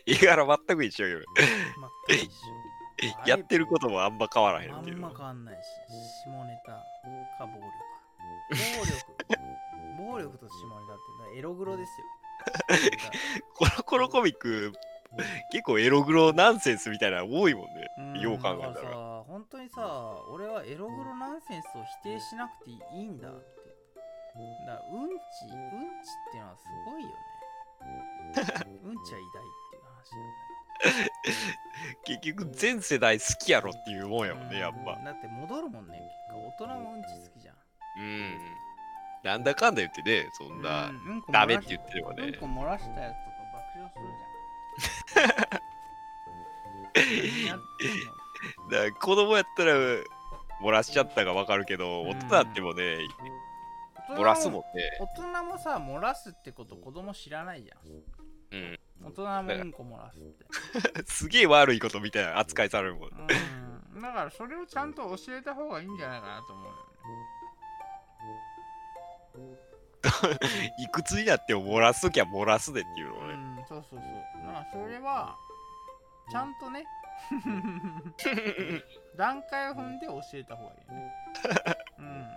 [0.05, 1.19] 絵柄全く一緒よ。
[2.07, 3.27] 全く一緒。
[3.27, 4.95] やってることもあんま変わらへんっていう。
[4.95, 5.67] あんま変わんないし
[6.25, 7.61] 下ネタか暴力
[8.49, 9.13] 暴力。
[9.97, 12.07] 暴力と下ネタってだからエログロですよ。
[13.53, 14.73] コロコロコミック、
[15.51, 17.87] 結構エログロナンセンスみたいなの多いもんね。
[17.97, 19.23] うんよう考えたら。
[19.27, 19.81] 本当にさ
[20.31, 23.63] 俺はエログロナンセンスを否定しなくていいんだって。
[24.65, 25.49] だうんちうん
[26.01, 27.15] ちっていうのはすごいよね。
[28.83, 30.53] うんちは偉大っていう話だよね。
[32.03, 34.95] 結局全世代好きやろっていうもんやもんね、やっぱ。
[35.03, 37.55] だって戻るもんね結果大人もうんち好きじゃん。
[37.99, 38.39] うん。
[39.23, 42.23] なんだかんだ言ってね、そんな、うんうんこ漏らしダメって言ってればね。
[42.23, 44.32] うんこ漏らしたやつとか爆笑するじゃん
[48.71, 49.73] だから子供やったら
[50.61, 52.97] 漏らしちゃったがわかるけど、うん大人だってもね、
[54.09, 54.97] 漏らすもんね。
[54.99, 57.79] 大人もさ漏らすってこと子供知らないじゃん
[58.51, 58.79] うん。
[59.03, 60.45] 大人もうんこ漏らすって
[61.05, 63.09] すげえ悪いことみたいな扱いされるもん。
[63.09, 63.27] うん
[64.01, 66.77] だからそれをちゃんと教えた方がいいんじゃないかなと思うよね
[70.83, 73.33] いくつになっても漏らすときは漏らすでっていうのをね。
[73.33, 74.32] うんそうそうそう
[74.71, 75.35] それは
[76.31, 76.85] ちゃんとね
[79.17, 81.13] 段階を踏んで教えた方がいいよね。
[81.99, 82.27] うん。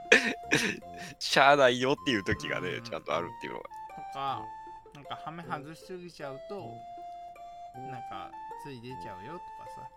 [1.19, 2.85] しゃあないよっていう時がねう、ん。
[2.85, 3.65] ちゃんとあるっていうのが。
[3.67, 3.71] と
[4.12, 4.43] か
[4.95, 6.73] なんかハメ外しすぎちゃうと
[7.75, 8.31] なんか
[8.62, 9.89] つい出ちゃうよとかさ。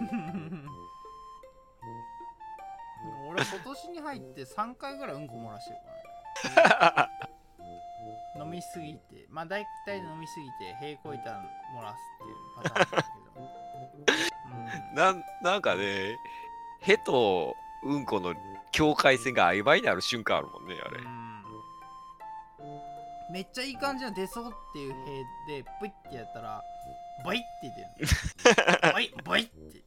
[3.28, 5.80] 俺今年に入って3回ぐらいうんこ漏らしてる
[6.54, 7.12] からね
[8.36, 11.30] 飲みすぎてまあ大体飲みすぎて平行板
[11.76, 13.14] 漏らすっていうパターンなん
[14.04, 14.30] だけ
[14.92, 16.18] ど、 なんなんかね、
[16.80, 18.34] へとうんこの
[18.70, 21.00] 境界線が曖昧になる瞬間あるもんね、あれ。
[21.00, 21.06] うん。
[21.06, 21.32] うん
[23.32, 25.24] めっちゃいい感じの出そうっていう塀
[25.62, 26.62] でプイッてやったら
[27.24, 29.82] バイって言ってる バイバイって。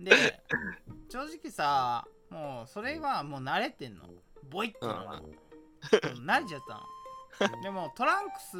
[0.00, 0.42] で
[1.08, 4.08] 正直さもうそれはもう慣れてんの。
[4.50, 5.34] ボイってのが、もう
[6.26, 6.74] 慣れちゃった
[7.48, 7.62] の。
[7.62, 8.56] でもトランクス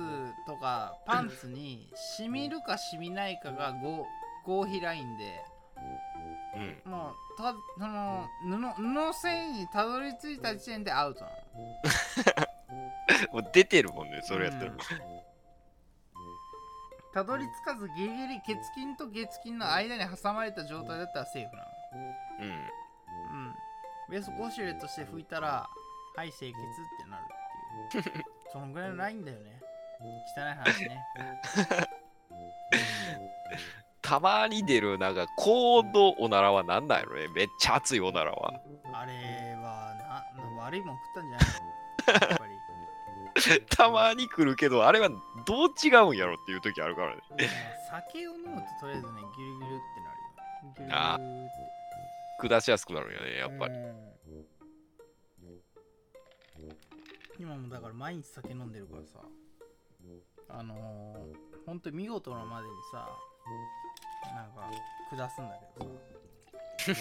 [0.46, 4.06] とかパンツに染みるか染みないかが合
[4.44, 5.44] 合皮ラインで
[6.84, 6.90] うん。
[6.90, 11.36] もうたその布布繊維にたどり着いた時点でアウトなの。
[13.32, 14.78] もう出てるもんねそれやったら、うん。
[17.12, 21.68] たどり着かずギリギリ血筋と月筋の間に挟まれた状態だったらセーフなの。
[22.40, 22.48] うん。
[22.48, 22.52] う
[23.48, 23.54] ん。
[24.10, 25.68] ベースウォシュレットして拭いたら
[26.16, 26.60] はい清潔っ
[27.04, 27.22] てなる
[28.00, 28.24] っていう。
[28.52, 29.60] そのぐらいのラインだよね。
[30.36, 31.00] 汚い話ね
[34.02, 37.28] たまに出るなんか高度おならはなんなんやろね。
[37.28, 38.52] めっちゃ熱いおならは。
[38.92, 39.12] あれ
[39.54, 39.94] は
[40.36, 42.28] なな悪いもん食ったんじゃないの？
[42.28, 42.52] やっぱり。
[43.70, 45.08] たまに来るけどあれは
[45.46, 47.22] どう違うんやろっていう時あるからね。
[47.88, 50.74] 酒を飲むととりあえずねギュルギュルってなるよ。
[50.76, 51.48] ギュルギあュルっ
[52.42, 52.48] て。
[52.48, 53.74] 下しやすくなるんやねやっぱり
[57.38, 59.20] 今もだから毎日酒飲んでるからさ。
[60.54, 63.08] あのー、ほんと見事なまでにさ
[64.34, 64.70] なんか
[65.10, 65.90] 下すんだけど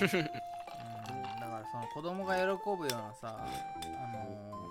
[0.09, 3.47] さ、うん、だからその子供が喜ぶようなさあ
[4.13, 4.67] の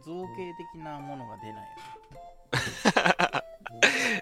[0.00, 1.60] ー、造形的なものが出ないよ。
[1.60, 3.42] ね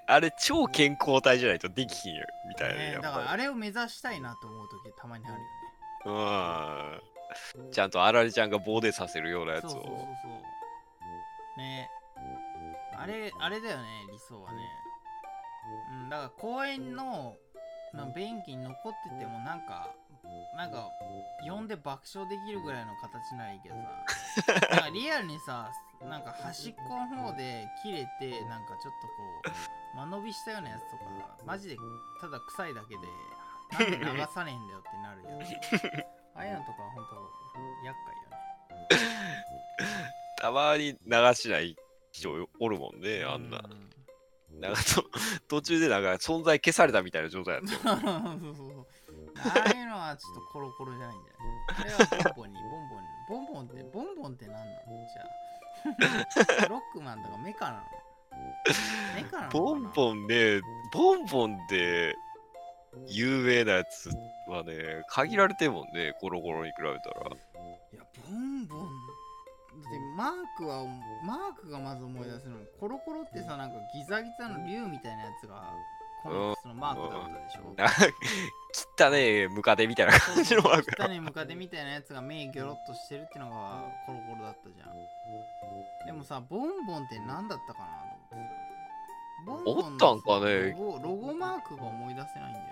[0.06, 2.74] あれ超健康体じゃないとできひんよみたいな。
[2.74, 5.44] ねだからぱあれを目指したいなと思う時たまにあるよね。
[6.06, 7.70] りうん。
[7.70, 9.68] ちゃんとあられちゃんが棒でさせるようなやつを。
[9.68, 10.53] そうそう
[11.56, 11.90] ね。
[12.96, 14.58] あれあれだよね理想はね。
[15.92, 17.36] うんだから公園の
[17.92, 19.94] な便器に残っててもなんか
[20.56, 20.90] なんか
[21.46, 23.80] 呼んで爆笑できるぐらいの形ならいいけどさ。
[24.70, 25.70] なんかリアルにさ
[26.02, 29.54] なんか端っこの方で切れてなんかちょっとこ
[29.94, 31.04] う間延びしたようなやつとか
[31.46, 31.76] マジで
[32.20, 32.96] ただ臭いだけ
[33.88, 35.46] でなんで流さねえんだよってなるや
[35.80, 36.04] つ。
[36.34, 41.74] ああいうのとかは本当厄介よねたまに流しない
[42.12, 42.30] 人
[42.60, 45.02] おるもんねあんなうなんかと
[45.48, 48.00] 途中でなんか存在消されたみたいな状態やったよ そう
[48.40, 48.86] そうそう
[49.38, 51.64] ああいうのはちょっとコロコロじゃないんだよね。
[51.66, 53.08] あれはボンボンに、ボンボンに。
[53.28, 54.70] ボンボンって、ボンボンって何なの？
[55.08, 56.68] じゃあ。
[56.70, 57.84] ロックマンとかメカなの？
[59.16, 59.60] メカなのかな？
[59.60, 60.60] ボンボンね
[60.92, 62.14] ボンボンで
[63.08, 64.10] 有名なやつ
[64.48, 68.93] はね限られてるもんねコロコロに比べたらいや、ボンボン。
[69.84, 70.84] だってマークは、
[71.24, 72.58] マークがまず思い出せるの。
[72.80, 75.72] コロコロってさ、なんかギザギザの竜みたいなやつが、
[76.22, 77.74] コミックスのマークだったでしょ？
[77.76, 77.88] なん。
[77.88, 77.94] か
[78.96, 81.02] 汚ねえムカデみたいな感じのマーク。
[81.02, 86.06] 汚いムカデみたいなやつが目ギョロッとしてるってのがコロコロだったじゃん。
[86.06, 87.86] でもさボンボンって何だったかな
[89.44, 90.70] ボンボンのおったんかね。
[90.72, 92.70] ロゴロゴマークが思い出せないんだよね。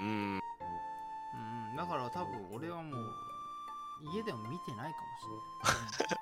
[0.00, 0.06] うん。
[0.08, 1.76] うん。
[1.76, 2.96] だから多分俺はもう
[4.14, 6.15] 家でも見てないかもしれない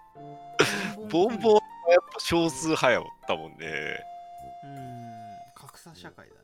[1.11, 1.55] ボンボン。
[1.55, 4.03] はやっぱ少数派やったもんね。
[4.65, 5.15] うん
[5.55, 6.41] 格差社会だね。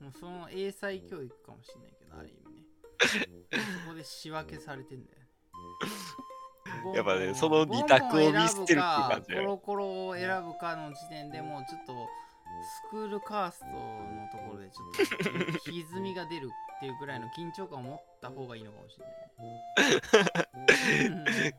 [0.00, 2.62] もうその英才教育かもしれないけどある意味ね。
[3.84, 5.26] そこで仕分けされてんだよね。
[6.94, 12.08] やっぱねその二択を見捨てるっていう感じコロコロを選ぶかの時点でもうちょっと
[12.62, 13.72] スクールカーストの
[14.30, 19.22] ところでちょっと歪みが出るっていうぐらいの緊張感を持った方がいいのかもしれない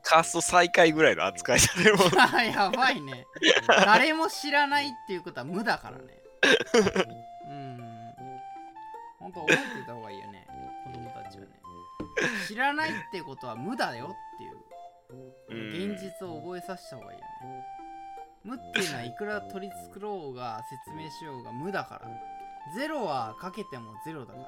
[0.02, 2.04] カースト最下位ぐらいの扱いされるも
[2.54, 3.26] やばいね。
[3.68, 6.22] 誰も知らないっていうことは無だからね。
[7.48, 8.14] うん。
[9.20, 10.48] ほんと覚えてた方がいいよね。
[10.86, 11.52] 子供たちはね。
[12.48, 14.58] 知らないってことは無だよっていう。
[15.50, 17.83] うん現実を覚えさせた方がいいよね。
[18.44, 22.10] 無っていうのはいくら取り繕おうが説明しようが無だから。
[22.76, 24.48] ゼロはかけてもゼロだから。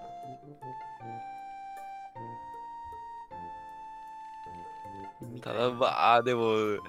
[5.22, 6.80] みただまあでも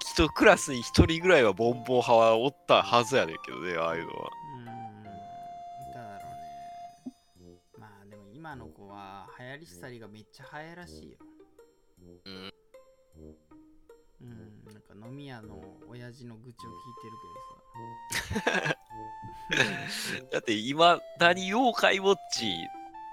[0.00, 6.28] 一クラスに一人ぐらいはボンボン派はおったはずやねんけどねああいうのはうーん、だろ
[7.04, 7.58] うね。
[7.78, 11.18] まあでも今の子は流行りしたりがめっちゃ流行らしいよ。
[12.24, 12.52] うん
[14.86, 17.16] か飲み屋の親父の愚痴を聞いてる
[18.42, 18.76] けどさ。
[20.32, 22.56] だって今何妖怪ウォッチ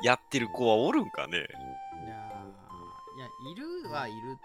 [0.02, 1.38] やってる子はおるんかね？
[1.38, 4.40] いやーいや、いるはいるし、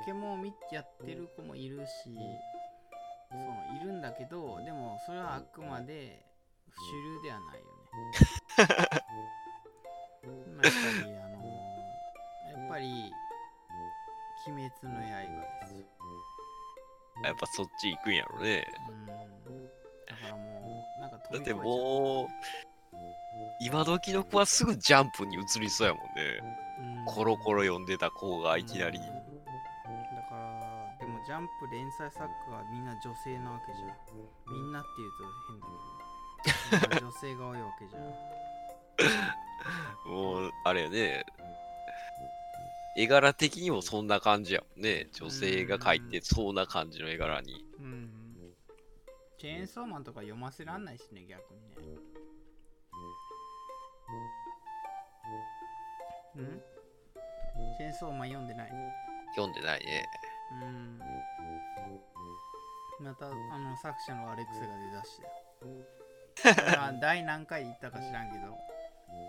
[0.00, 1.92] ポケモンを見てやってる子もいるし、
[3.30, 6.24] そのいるんだけど、でもそれはあくまで
[6.70, 7.72] 主流ではないよね。
[10.56, 13.12] まあやっぱり、あのーやっぱり、
[14.46, 15.06] 鬼滅の刃
[15.60, 15.84] ですよ
[17.24, 18.66] やっぱそっち行くんやろね。
[18.88, 19.12] うんだ
[20.14, 22.28] からもうなんかだってもう、
[23.60, 26.10] 今時の子はすぐジャンプに移りそうやもんね。
[26.80, 29.04] うんコロコロ読んでた子がいきなりうん。
[29.04, 29.10] だ
[30.28, 33.88] からでもジャンプ連載作家はみんな女性なわけじゃん
[34.54, 35.24] みんなって言うと
[36.68, 38.02] 変だけど女性が多いわけじゃん
[40.08, 41.24] もう、あれよね。
[43.00, 45.08] 絵柄的にもそんな感じやもんね。
[45.12, 47.64] 女性が描いてそうな感じの絵柄に。
[47.78, 48.10] うん。
[49.38, 51.76] チェーンソーマンとか読ませらんないしね逆にね。
[56.36, 56.60] うん？
[57.78, 58.72] チェーンソーマン読んでない？
[59.36, 60.04] 読んでないね。
[60.60, 60.98] うん。
[63.04, 65.26] またあの作者のアレックスが出だして。
[67.00, 68.58] 第何回言ったか知らんけど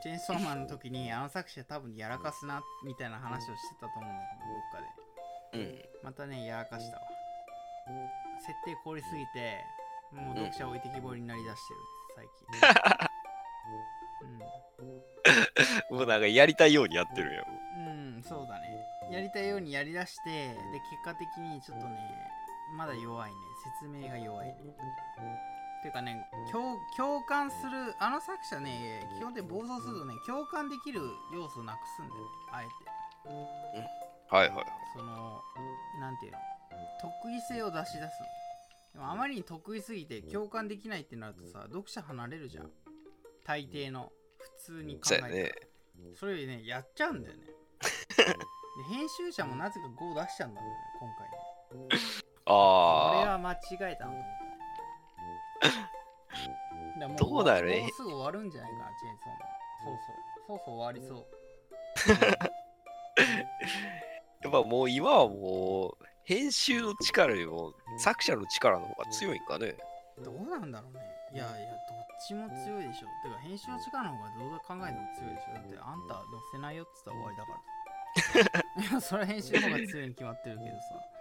[0.02, 4.22] チェーンソーマンの時にあの作者多分やらかすなみたいな話をしてたと思うんだ
[5.52, 5.64] けどどっかで。
[5.64, 6.06] うん。
[6.06, 7.02] またねやらかしたわ。
[8.40, 9.64] 設定凍りすぎて
[10.14, 11.80] もう読者置いてきぼりになりだしてる
[12.16, 13.18] 最近。
[15.96, 17.46] もうなんかやりたいようにやってるやん。
[17.46, 18.70] うん、うん、そうだね。
[19.12, 20.56] やりたいようにやりだしてで
[20.92, 21.98] 結果的にちょっとね
[22.76, 23.38] まだ弱いね。
[23.82, 24.56] 説明が弱いね
[25.82, 31.02] ていうかね共共感するあの作者ね基本的に暴走するとね共感できる
[31.34, 32.22] 要素をなくすんだよ。
[32.22, 33.88] ねあえて。
[34.36, 34.66] はいはい。
[34.96, 35.42] その
[36.00, 36.38] なんていうの？
[37.02, 38.10] 得意性を出し出すの。
[38.94, 42.70] でもあまりに得意すぎて共感できないってなるとさ読者離れるじゃん。
[43.46, 44.12] 大抵の。
[44.38, 45.52] 普通に考えてね。
[46.16, 47.44] それよりねやっちゃうんだよね。
[47.46, 47.54] で
[48.96, 51.30] 編集者もなぜか5出しちゃうんだよね今回。
[51.80, 51.98] ねこれ
[52.46, 52.52] あ
[53.32, 53.58] は間違
[53.94, 54.39] えたなと思ったね
[57.00, 57.82] だどうだろうね。
[57.82, 60.16] もうすぐ終わるんじゃないかなチェーンソーマンそうそう
[60.48, 61.28] そうそう終わりそう。
[62.42, 62.50] あ。
[64.42, 69.76] やっぱもう今はもう、編集の力よりも作者の力の方が強いんかね。
[70.24, 71.02] どうなんだろうね。
[71.34, 71.78] いやいやどっ
[72.26, 78.90] ちも強いでしょてか編集の力の方がどう考えても強いでしょだってあんた載せないよって言ったら終わりだから。
[78.90, 81.19] いやそれは編集の方が強いに決まってるけどさ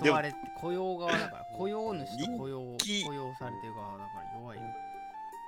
[0.00, 4.64] 雇われ雇用側だから雇用主と雇用気雇用されてる側だから弱いよ。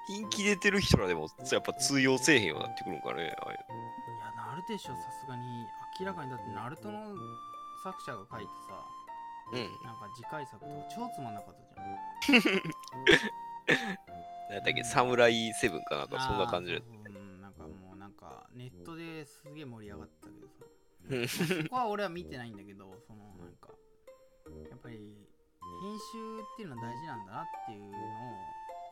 [0.07, 3.35] 人気出てる人らでもやっぱ通用せえへんようになってくるんかね。
[3.41, 5.43] ああいういやなるでしょさすがに。
[6.01, 7.15] 明らかにだってナルトの
[7.85, 8.85] 作者が書いてさ
[9.53, 9.61] うん。
[9.85, 12.65] なんか次回作とか超つまんなかったじゃん。
[14.51, 20.29] なんだっけ、サムライセブンかなんかそんな感じでうんなんかもうなんかネットですげえ盛り上がってた。
[20.29, 20.65] けどさ
[21.11, 23.69] うんそこは俺は見てないんだけどそのなんか
[24.51, 27.89] やっぱり編集っていうのは大事なんだなっていうの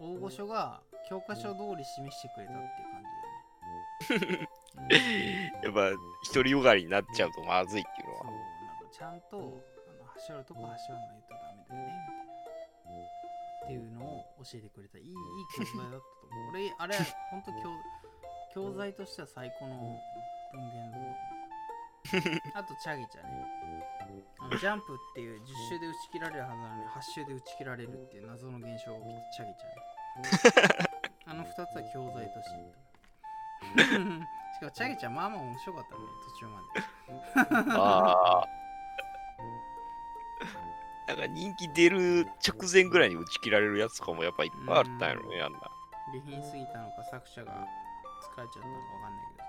[0.09, 3.03] を大御所が教科書通り示してくれたっていう感
[4.11, 4.49] じだよね、
[5.63, 5.73] うん。
[5.77, 5.97] やっぱ、
[6.33, 8.27] 独りよがりになっちゃうとまずいっていうのそう。
[8.27, 8.33] は。
[8.33, 8.39] な
[8.75, 12.33] んかちゃんとあの走るとこ走らないとダメだよねみたいな。
[13.65, 14.99] っていうのを教えてくれた。
[14.99, 15.15] いいいい
[15.57, 16.49] 教材だったと思う。
[16.51, 16.97] 俺あれ
[17.31, 17.59] 本当教
[18.55, 20.01] 教材としては最高の
[20.53, 21.17] 文献だと思う。
[22.55, 23.82] あとチャギチャね
[24.59, 32.83] ジャンプっていう10周で打ち切られるはずなのに8周で打ち切られるっていう謎の現象が起きてチャギチャねあの2つは教材として。
[34.53, 36.61] しかもチャギチャまあまあ面白かったね途中ま
[37.67, 37.77] で。
[37.79, 38.47] ああ。
[41.09, 45.59] なんか人気出る直前ぐらいに打ち切られるやつとかもやっぱいっぱいあったんやろね、あんな。
[46.13, 47.67] 下品すぎたのか作者が
[48.35, 49.43] 疲れちゃったのかわかんないけ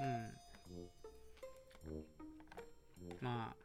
[0.00, 0.06] ど。
[0.06, 0.39] うん
[3.30, 3.56] まあ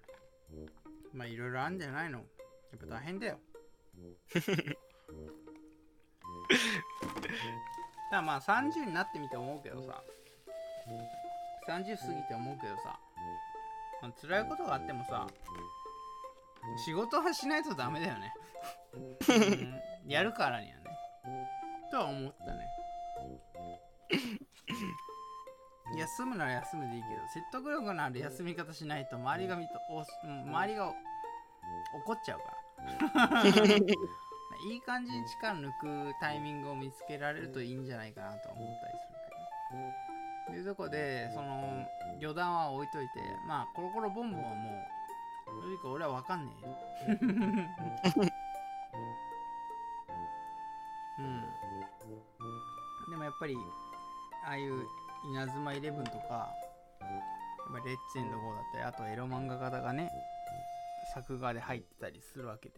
[1.14, 2.20] まあいろいろあるんじゃないの。
[2.20, 2.24] や
[2.78, 3.40] っぱ大変だよ。
[8.12, 10.04] だまあ30になってみて思うけどさ。
[11.68, 13.00] 30過ぎて思うけどさ、
[14.02, 15.26] まあ、辛いことがあってもさ
[16.86, 18.34] 仕事はしないとダメだよね。
[20.08, 20.84] やるからにはね。
[21.90, 22.68] とは思ったね。
[25.98, 30.94] 休むなら休むでいいけど説得力のある休み方しないと周りが見とおうん周りが
[32.06, 33.44] 怒っちゃうから。
[34.72, 39.16] いい感じに力抜くタイミングを見つけられるといいんじゃないかなと思ったりする
[40.48, 41.86] けどというとこでその
[42.20, 44.96] 余談は置いといてまあコロコロボンボンはもう
[45.46, 46.78] 正直俺は分かんねえよ。
[51.20, 51.46] うん。
[53.12, 53.56] でもやっぱり
[54.46, 54.88] ああいう
[55.24, 57.08] 稲妻イレブンとかや
[57.80, 60.12] っぱレッツエンドゴーだったりあとエロ漫画家がね
[61.14, 62.76] 作画で入ってたりするわけで。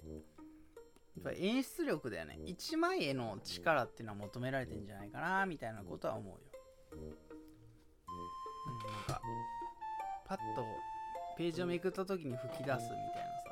[1.17, 2.37] やっぱ演出力だよね。
[2.45, 6.39] 一枚絵の力っていうのは求められてんじゃないかなみたいなことは思うよ、
[6.91, 7.15] うん、な
[8.99, 9.19] んか
[10.27, 10.63] パッと
[11.37, 13.47] ページをめくった時に吹き出すみたいなさ。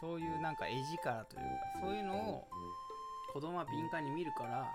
[0.00, 2.48] そういうなんか絵力というかそういうのを
[3.32, 4.70] 子供は敏感に見るから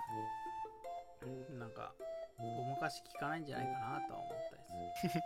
[1.57, 1.93] なんか
[2.57, 5.23] ごまかし効かないんじゃないかなとは思ったりする。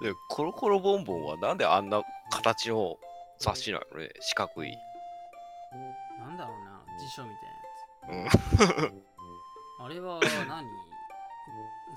[0.12, 2.96] でコロコロボンボンはなんであんな形の
[3.38, 4.10] 雑誌なのね？
[4.20, 4.76] 四角い。
[6.18, 7.30] なんだろうな辞書み
[8.06, 8.28] たいなやうん。
[8.30, 8.34] つ
[9.80, 10.66] あれは何？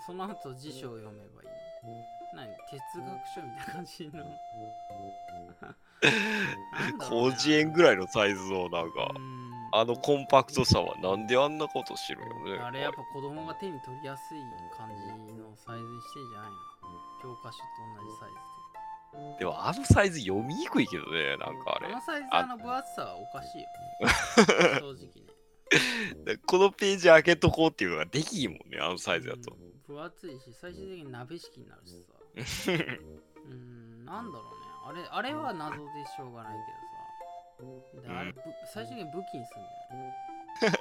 [0.06, 1.48] その後辞書を読めばいい。
[1.48, 1.54] の
[2.34, 2.48] 何？
[2.70, 4.24] 哲学書みたいな感じの。
[7.08, 9.12] 広辞苑ぐらいのサイズのなんか。
[9.16, 12.62] う、んあのコンパクトさはなんであんなことしてるよね。
[12.62, 14.40] あれやっぱ子供が手に取りやすい
[14.78, 16.58] 感じのサイズにしてんじゃないの。
[17.22, 17.64] 教科書と
[18.04, 18.36] 同じサイズ
[19.36, 21.88] とでもあのサイズ読みにくいけどね、なんかあれ。
[21.88, 22.02] あの。
[22.02, 23.68] サイズあの分厚さはおかしいよ
[24.80, 25.32] 正直ね
[26.26, 29.54] でこのページ開けとこうっていうのができんもんね、あのサイズだと。
[29.54, 32.02] うん分厚いし最終的に鍋敷きになるし
[32.56, 32.72] さ。
[33.50, 34.46] うんなんだろ
[34.90, 35.08] うね。
[35.12, 35.82] あれあれは謎で
[36.16, 36.81] しょうがないけど
[37.62, 38.41] さであれ、ぶ
[38.74, 40.74] 最終的に武器にすんじゃないわ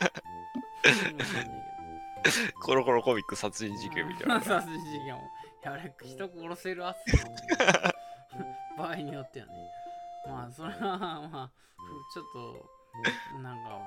[0.82, 1.80] かんないけど
[2.60, 4.40] コロコロコミック殺人事件みたいな。
[4.42, 5.18] 殺人事件を。
[5.18, 5.22] い
[5.62, 7.00] や、あれ、人殺せる圧
[8.76, 9.52] 場合によってはね。
[10.26, 12.24] まあ、それは、まあ、ふちょっ
[13.34, 13.80] と、なんか、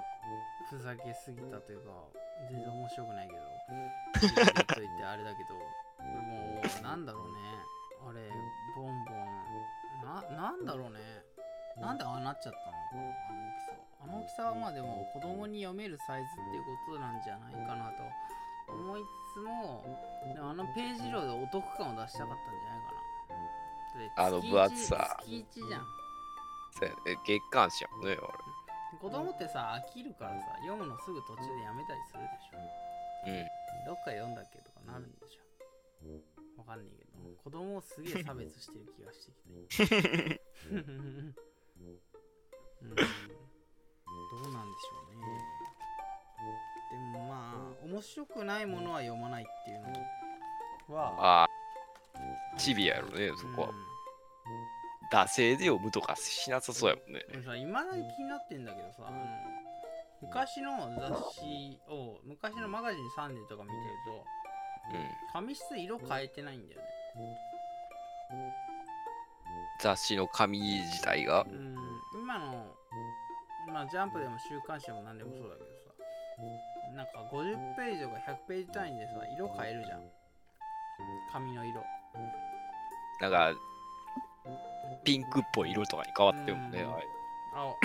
[0.70, 1.92] ふざけすぎたというか、
[2.50, 3.40] 全然面白くないけど、
[4.22, 5.56] 言っといてあれだけど、
[6.06, 7.34] もう、なんだろうね。
[8.06, 8.30] あれ、
[8.76, 9.34] ボンボン、
[10.04, 11.00] な、なんだろうね。
[11.80, 13.14] なんでああなっちゃったの？
[14.04, 14.52] あの大きさは。
[14.52, 18.04] あの大きさはまあでも子供に読めるサイズっていうことなんじゃないかなと
[18.74, 19.84] 思いつつも、
[20.34, 24.28] でもあのページ量でお得感を出したかったんじゃないかな。
[24.28, 25.86] あので分厚さ月1じゃん。
[26.74, 28.18] そうやね月刊誌やもんね、
[29.00, 32.58] 子供ってさ、飽きるからさ、読むのすぐ途中でやめたりするでしょ。
[32.58, 33.50] あれ。
[33.86, 35.44] どっか読んだっけとかなるんでしょ。
[36.58, 37.12] わかんないけど、
[37.44, 40.42] 子供をすげえ差別してる気がしてきて。
[41.78, 42.00] うん
[42.86, 45.28] どうなんでしょうね。
[46.92, 49.80] でもまあ、面白くないものは読まないっていう
[50.90, 51.48] のは、ああ、
[52.58, 53.70] チビやろね、そこは。
[55.12, 57.60] 惰性で読むとかしなさそうやもんね。
[57.60, 59.18] いまだに気になってんだけどさ、あの
[60.22, 64.26] 昔の雑誌を、昔のマガジンサンデーとか見てると、
[65.34, 66.88] 紙質色変えてないんだよね。
[69.80, 71.42] 雑誌の紙自体が。
[71.42, 71.76] うん、
[72.22, 72.76] 今の、
[73.72, 75.94] まあ、ジャンプでも週刊誌でも何でもそうだけどさ、
[76.96, 80.02] なんか50ページとか100ページ単位でさ、色変えるじゃん。
[81.32, 81.84] 紙の色。
[83.22, 83.54] なんか、
[85.04, 86.82] ピンクっぽい色とかに変わってるもんね。
[86.82, 87.08] うんあれ
[87.56, 87.78] 青、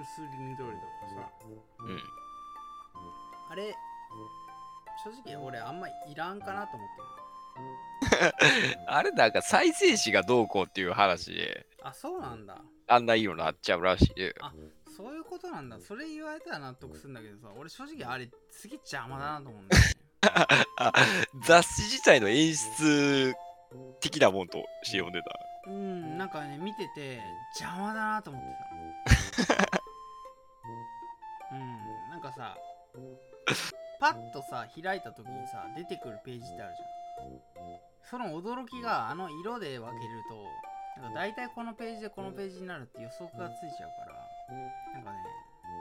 [0.00, 1.30] 薄い緑とかさ。
[1.80, 2.02] うん。
[3.50, 3.74] あれ、
[5.02, 7.20] 正直俺あんまいらんかなと思ってる。
[8.86, 12.56] あれなんか再生紙がどうこうっていう話で、あ、そうなんだ。
[12.86, 14.34] あんな色になっちゃうらしいで。
[14.40, 14.52] あ
[14.96, 15.78] そういうことなんだ。
[15.80, 19.82] それ言われたら納得するんだけどさ、俺正直あれ、すげえ邪魔だなと思うんだよ
[21.46, 23.34] 雑誌自体の演出
[24.00, 25.30] 的なもんとして読んでた。
[25.68, 27.20] うん、なんかね、見てて
[27.58, 28.42] 邪魔だなと思っ
[29.36, 29.56] てさ。
[31.52, 31.58] うん、
[32.10, 32.56] なんかさ、
[33.98, 36.99] パッとさ、開いた時にさ、出てくるページってあるじゃん。
[38.10, 44.26] その驚きがあの色で分けると、なんか大体このページでこのページになるって予測がついちゃうから、
[44.94, 45.18] なんかね、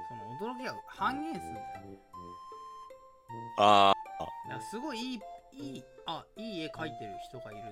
[0.08, 1.98] その驚きが半減するんだよね。
[3.58, 3.94] あ
[4.48, 5.20] だからすごいいい、
[5.54, 7.64] いい、あ、いい絵描いてる人がいるっ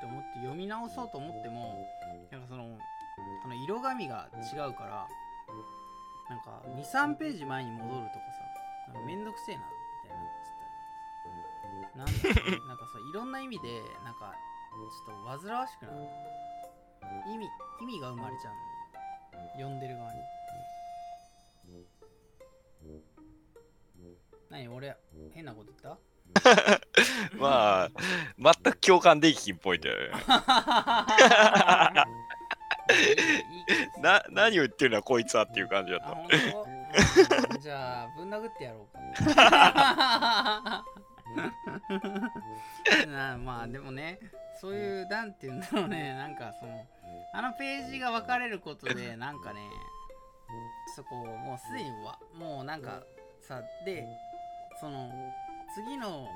[0.00, 1.78] て思って読み直そうと思っても、
[2.30, 2.78] なんかその、
[3.44, 5.08] あの色紙が違うから、
[6.28, 8.12] なんか2、3ページ前に戻るとか
[8.88, 9.79] さ、なんかめんどくせえな、っちゃった
[12.00, 12.08] なん
[12.66, 14.32] なんかさ、いろんな意味で、なんか、
[14.72, 15.98] ちょっと煩わしくなる。
[17.34, 17.46] 意味、
[17.82, 19.52] 意味が生まれちゃうの。
[19.52, 20.20] 読んでる側に。
[24.48, 24.96] 何俺、
[25.32, 25.98] 変なこと言った、
[27.36, 27.90] まあ、
[28.38, 30.24] 全く共感できひんっぽいんだよね。
[34.02, 37.58] な、何を言ってるのはこいつはっていう感じだっ、た。
[37.58, 38.96] じゃあ、ぶん殴ってやろう
[39.34, 40.84] か。
[43.06, 44.18] なまあ、でもね、
[44.60, 46.86] そういう、なんていうんだろうね、なんかその、
[47.32, 49.60] あのページが分かれることで、なんかね、
[50.96, 53.02] そこ、もうすでにわ、もうなんか
[53.40, 54.06] さ、で、
[54.80, 55.10] その、
[55.74, 56.28] 次の、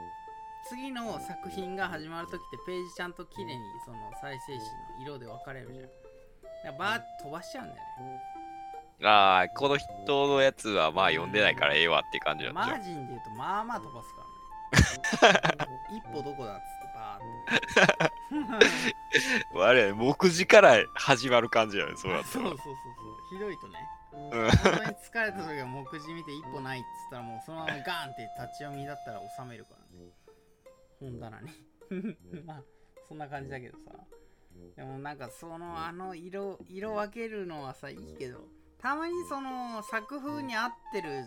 [0.68, 4.66] 次の作品が始まるときってページちゃんと綺麗にその再生紙の
[5.02, 6.78] 色で分かれるじゃん。
[6.78, 8.22] バーッと飛ばしちゃうんだよね。
[9.02, 9.88] ああ、この人
[10.28, 12.82] のやつはまあ読んでないからええわって感じだったマー。
[12.82, 14.23] ジンで言うとまあまあ飛ばすか。
[15.90, 18.60] 一歩どこだっつってバーっ
[19.52, 19.62] て。
[19.62, 22.32] あれ、目次から始まる感じやね、そうやったら。
[22.32, 22.76] そうそうそうそう。
[23.30, 23.88] ひどいとね。
[24.12, 24.16] う
[24.46, 24.50] ん。
[24.50, 30.12] 本当に疲れた時は目次見て一歩ないっつったらもうそのままガーンって立ち読みだったら収めるからね。
[31.00, 31.50] 本棚に。
[32.44, 32.62] まあ
[33.08, 33.92] そんな感じだけどさ。
[34.76, 38.46] でもなんかそのあの色色分けるのはさいいけど
[38.78, 41.24] たまにその作風に合ってる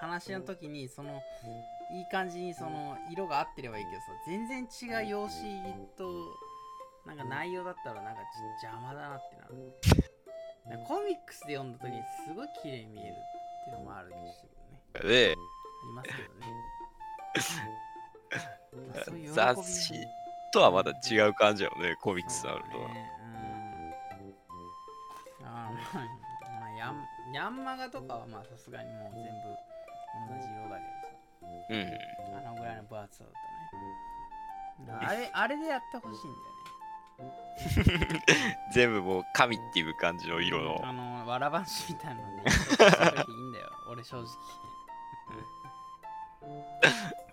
[0.00, 1.20] 話の時にその
[1.92, 5.62] いい感じにその色が合ってればいいけどさ全然違う用紙
[5.96, 6.04] と
[7.06, 8.20] なんか内容だったらなんか
[8.62, 9.74] 邪魔だなってなる。
[10.70, 15.08] なコミックスで読んだ時にすごい綺麗に見えるっていうのもあるけどね。
[15.08, 15.36] で、あ
[15.86, 16.46] りますけどね。
[19.34, 19.94] 雑誌
[20.52, 22.70] とはまた違う感じやよね、コミックスになると。
[22.72, 23.10] そうだね。
[25.40, 25.46] うん。
[25.46, 26.04] あーまあ、
[26.60, 29.56] まあ、ヤンヤンマガとかはまあさすがにもう全部
[30.30, 31.01] 同じ色だけ
[31.70, 32.36] うん。
[32.36, 35.06] あのぐらいの分厚さだったね。
[35.06, 36.62] あれあれでやってほしいんだよね。
[38.74, 40.80] 全部もう神っていう感じの色の。
[40.84, 42.86] あのわらばんしみたいなので それで
[43.30, 44.26] いいんだよ俺正直。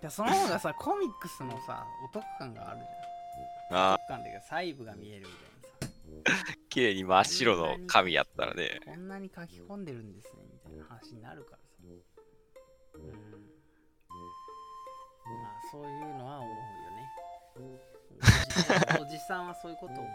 [0.00, 3.90] いやその方がさコミックスのさお得感があるじゃん。
[3.90, 6.44] おあ得感っていうか細部が見えるみたいなさ。
[6.52, 8.80] ー 綺麗に真っ白の紙やったらね。
[8.84, 11.58] こんなに書き込んでるんですねみたいな話になるから
[15.70, 17.80] そういうのは思うよね。
[19.00, 20.10] おじさんはそういうことを思う。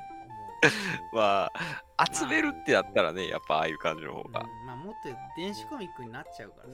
[1.15, 1.51] ま
[1.97, 4.41] あ、集めるってやったらね、やっぱああいう感じの方が。
[4.41, 6.71] うんまあもっと電子コミックになっちゃうからさ。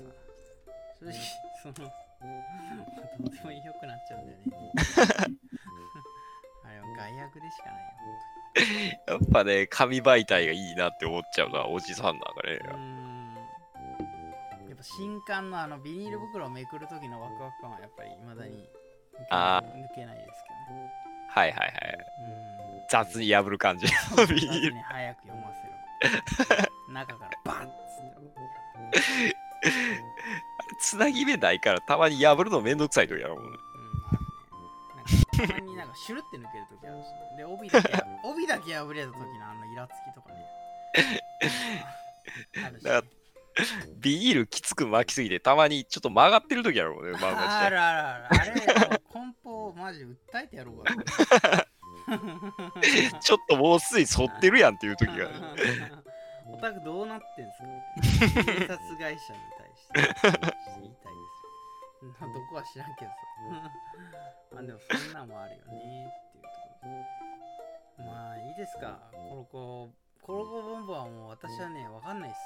[0.99, 1.13] 正直
[1.61, 1.83] そのど
[3.25, 4.45] うでもよくなっちゃうんだよね。
[6.63, 7.87] あれは外役でしかないよ。
[9.07, 12.59] やっぱね、紙媒体がいいなって思っちゃうな、おじさんなんかね。
[14.81, 20.91] うーんやっぱ新刊のあのビニール袋をめくる時のワクワク感はやっぱり未だに抜けあ抜けないですけどね
[21.29, 21.71] はいはいはい。
[22.45, 22.61] うん
[22.91, 23.87] 雑に破る感じ。
[23.87, 29.35] そうビニール早く読ませろ中からバッつって
[30.81, 33.57] つなぎ目ないからたまに破るのめんどくさい時やろもんね。
[35.39, 40.35] うん、たまになんかシュルって抜けるときあるし、で、帯だけ、帯だけ破れたときのあのイラつきとかね。
[42.65, 43.07] あるし、だか
[43.99, 47.17] ビニールきつく巻きすぎてたまにちょっと曲がってる時やろもんね。
[47.19, 48.25] 漫画自体あるあるある。
[48.29, 48.43] あ
[48.89, 50.93] れ、梱包マジ訴えてやろうか。
[53.21, 55.27] ちょっともうすでに反ってるやんっていう時が、
[56.47, 57.59] オタクどうなってんす？
[58.43, 60.47] か印刷会社に対して言いたいで
[62.15, 63.17] すどこは知らんけどさ。
[64.51, 66.55] まあでもそんなんもあるよねっていうとこ
[67.97, 68.05] ろで。
[68.11, 68.99] まあいいですか。
[69.11, 72.39] コロコ、コロコボンボはもう私はね、わかんないっす。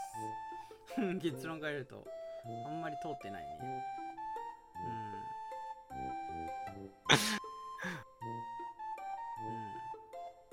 [1.21, 2.05] 結論から言うと、
[2.65, 3.59] あんまり通ってないね。
[3.61, 4.95] うん。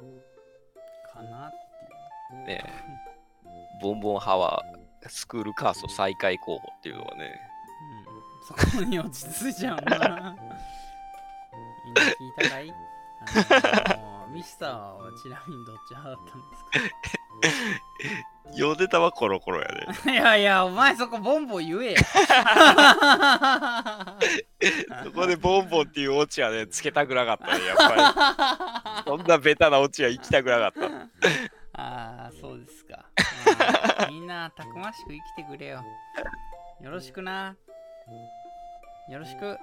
[0.05, 0.21] うん。
[1.13, 1.57] かなって
[2.35, 2.47] いう。
[2.47, 2.65] ね
[3.81, 4.65] ボンボン派は
[5.09, 7.41] スクールカースト再開候補っていうのはね、
[8.51, 10.37] うん、そこに落ち着いちゃうな。
[11.85, 12.73] みんな聞いたかい？
[13.25, 16.57] あのミスターはちなみにどっち派だったんで
[17.09, 17.22] す
[18.53, 19.87] 読んでたはコロコロやね。
[19.95, 22.01] か いやいや、お前そこボンボン言えや。
[25.05, 27.95] そこでボンボンっていうオチはね、つけたくなかったね、やっぱ
[29.05, 29.05] り。
[29.07, 30.87] そんなベタなオチは行きたくなかった。
[31.75, 33.07] ああ、そうですか。
[33.99, 35.83] まあみんなたくましく生きてくれよ。
[36.83, 37.57] よろしくな。
[39.09, 39.59] よろしく。